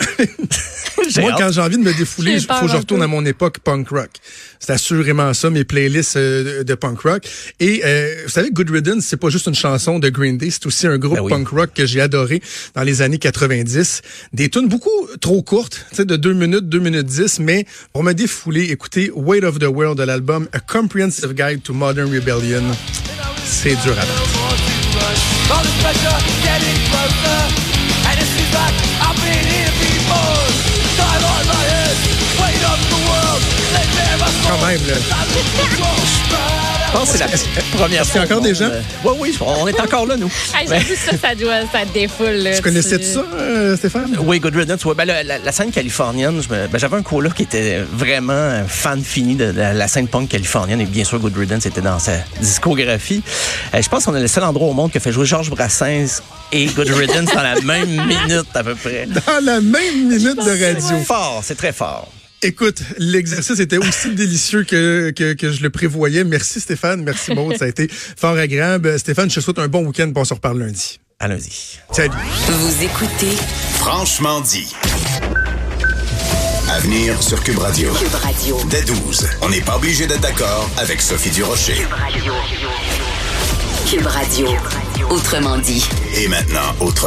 moi, 1.20 1.32
hâte. 1.32 1.38
quand 1.38 1.52
j'ai 1.52 1.60
envie 1.60 1.76
de 1.76 1.82
me 1.82 1.92
défouler, 1.92 2.32
il 2.32 2.40
faut 2.40 2.66
que 2.66 2.68
je 2.72 2.76
retourne 2.76 3.02
à 3.02 3.06
mon 3.06 3.24
époque 3.24 3.58
punk 3.60 3.88
rock. 3.90 4.10
C'est 4.58 4.72
assurément 4.72 5.32
ça, 5.34 5.50
mes 5.50 5.64
playlists 5.64 6.16
euh, 6.16 6.58
de, 6.58 6.62
de 6.64 6.74
punk 6.74 7.00
rock. 7.00 7.28
Et 7.60 7.82
euh, 7.84 8.22
vous 8.24 8.30
savez, 8.30 8.50
Good 8.50 8.70
Riddance, 8.70 9.04
c'est 9.04 9.16
pas 9.16 9.28
juste 9.28 9.46
une 9.46 9.54
chanson 9.54 9.98
de 9.98 10.08
Green 10.08 10.38
Day, 10.38 10.50
c'est 10.50 10.66
aussi 10.66 10.86
un 10.86 10.98
groupe 10.98 11.14
Ben 11.14 11.22
oui. 11.22 11.30
punk 11.30 11.48
rock 11.48 11.70
que 11.74 11.86
j'ai 11.86 12.00
adoré 12.00 12.42
dans 12.74 12.82
les 12.82 13.02
années 13.02 13.18
90. 13.18 14.02
Des 14.32 14.48
tunes 14.48 14.68
beaucoup 14.68 14.90
trop 15.20 15.42
courtes, 15.42 15.86
tu 15.90 15.96
sais, 15.96 16.04
de 16.04 16.16
2 16.16 16.32
minutes, 16.32 16.68
2 16.68 16.78
minutes 16.78 17.06
10, 17.06 17.40
mais 17.40 17.66
pour 17.92 18.02
me 18.02 18.12
défouler, 18.12 18.64
écoutez 18.70 19.10
Weight 19.14 19.44
of 19.44 19.58
the 19.58 19.64
World 19.64 19.98
de 19.98 20.04
l'album 20.04 20.48
A 20.52 20.60
Comprehensive 20.60 21.34
Guide 21.34 21.62
to 21.62 21.72
Modern 21.72 22.12
Rebellion. 22.12 22.62
C'est 23.46 23.76
dur 23.82 23.92
à 23.92 24.04
battre. 24.06 24.54
Come 34.46 34.60
on, 34.60 34.78
Blue. 34.78 34.94
pense 36.94 37.10
que 37.12 37.18
c'est 37.18 37.24
la 37.24 37.62
première 37.78 38.06
fois. 38.06 38.20
encore 38.22 38.40
des 38.40 38.54
gens? 38.54 38.64
euh, 38.66 38.80
Oui, 39.04 39.12
oui, 39.18 39.36
on 39.40 39.66
est 39.68 39.80
encore 39.80 40.06
là, 40.06 40.16
nous. 40.16 40.30
Hey, 40.56 40.68
J'avoue, 40.68 40.94
ça, 40.94 41.16
ça 41.18 41.34
doit, 41.34 41.60
ça 41.72 41.84
défoule. 41.92 42.28
là, 42.30 42.54
Tu 42.56 42.62
connaissais 42.62 43.02
ça, 43.02 43.24
euh, 43.34 43.76
Stéphane? 43.76 44.16
Oui, 44.20 44.38
Good 44.40 44.54
Riddance. 44.56 44.84
Ouais, 44.84 44.94
ben, 44.94 45.04
la, 45.04 45.22
la- 45.22 45.38
la 45.38 45.52
scène 45.52 45.70
californienne, 45.70 46.40
ben, 46.48 46.68
j'avais 46.74 46.96
un 46.96 47.02
coloc 47.02 47.34
qui 47.34 47.42
était 47.42 47.80
vraiment 47.92 48.32
un 48.32 48.64
fan 48.64 49.02
fini 49.02 49.34
de 49.34 49.46
la, 49.46 49.72
la 49.74 49.88
scène 49.88 50.08
punk 50.08 50.28
californienne 50.28 50.80
et 50.80 50.86
bien 50.86 51.04
sûr 51.04 51.18
Good 51.18 51.36
Riddance 51.36 51.66
était 51.66 51.80
dans 51.80 51.98
sa 51.98 52.12
discographie. 52.40 53.22
Euh, 53.74 53.82
je 53.82 53.88
pense 53.88 54.04
qu'on 54.04 54.14
est 54.14 54.20
le 54.20 54.28
seul 54.28 54.44
endroit 54.44 54.68
au 54.68 54.72
monde 54.72 54.90
qui 54.92 54.98
a 54.98 55.00
fait 55.00 55.12
jouer 55.12 55.26
Georges 55.26 55.50
Brassens 55.50 56.22
et 56.52 56.66
Good 56.66 56.88
Riddance 56.90 57.34
dans 57.34 57.42
la 57.42 57.60
même 57.62 57.88
minute 57.88 58.46
à 58.54 58.62
peu 58.62 58.74
près. 58.76 59.06
Dans 59.06 59.44
la 59.44 59.60
même 59.60 60.08
minute 60.08 60.36
de 60.36 60.64
radio. 60.64 60.80
C'est 60.88 61.04
fort, 61.04 61.40
c'est 61.42 61.56
très 61.56 61.72
fort. 61.72 62.08
Écoute, 62.44 62.82
l'exercice 62.98 63.58
était 63.58 63.78
aussi 63.78 64.10
délicieux 64.14 64.64
que, 64.64 65.10
que, 65.16 65.32
que 65.32 65.50
je 65.50 65.62
le 65.62 65.70
prévoyais. 65.70 66.24
Merci 66.24 66.60
Stéphane, 66.60 67.02
merci 67.02 67.34
Maud, 67.34 67.56
ça 67.56 67.64
a 67.64 67.68
été 67.68 67.88
fort 67.88 68.36
agréable. 68.36 68.98
Stéphane, 68.98 69.30
je 69.30 69.36
te 69.36 69.40
souhaite 69.40 69.58
un 69.58 69.68
bon 69.68 69.86
week-end, 69.86 70.10
puis 70.12 70.18
on 70.20 70.24
se 70.26 70.34
reparle 70.34 70.58
lundi. 70.58 71.00
Allons-y. 71.18 71.78
Salut. 71.90 72.10
Vous 72.48 72.84
écoutez 72.84 73.34
Franchement 73.78 74.42
dit. 74.42 74.74
À 76.70 76.80
venir 76.80 77.22
sur 77.22 77.42
Cube 77.42 77.58
Radio. 77.58 77.90
Cube 77.94 78.14
Radio. 78.14 78.58
Dès 78.68 78.82
12, 78.82 79.26
on 79.40 79.48
n'est 79.48 79.62
pas 79.62 79.76
obligé 79.76 80.06
d'être 80.06 80.20
d'accord 80.20 80.68
avec 80.76 81.00
Sophie 81.00 81.30
Durocher. 81.30 81.76
Cube 83.90 84.06
Radio. 84.06 84.48
Autrement 85.08 85.56
dit. 85.58 85.84
Et 86.14 86.28
maintenant, 86.28 86.74
autrement. 86.80 87.02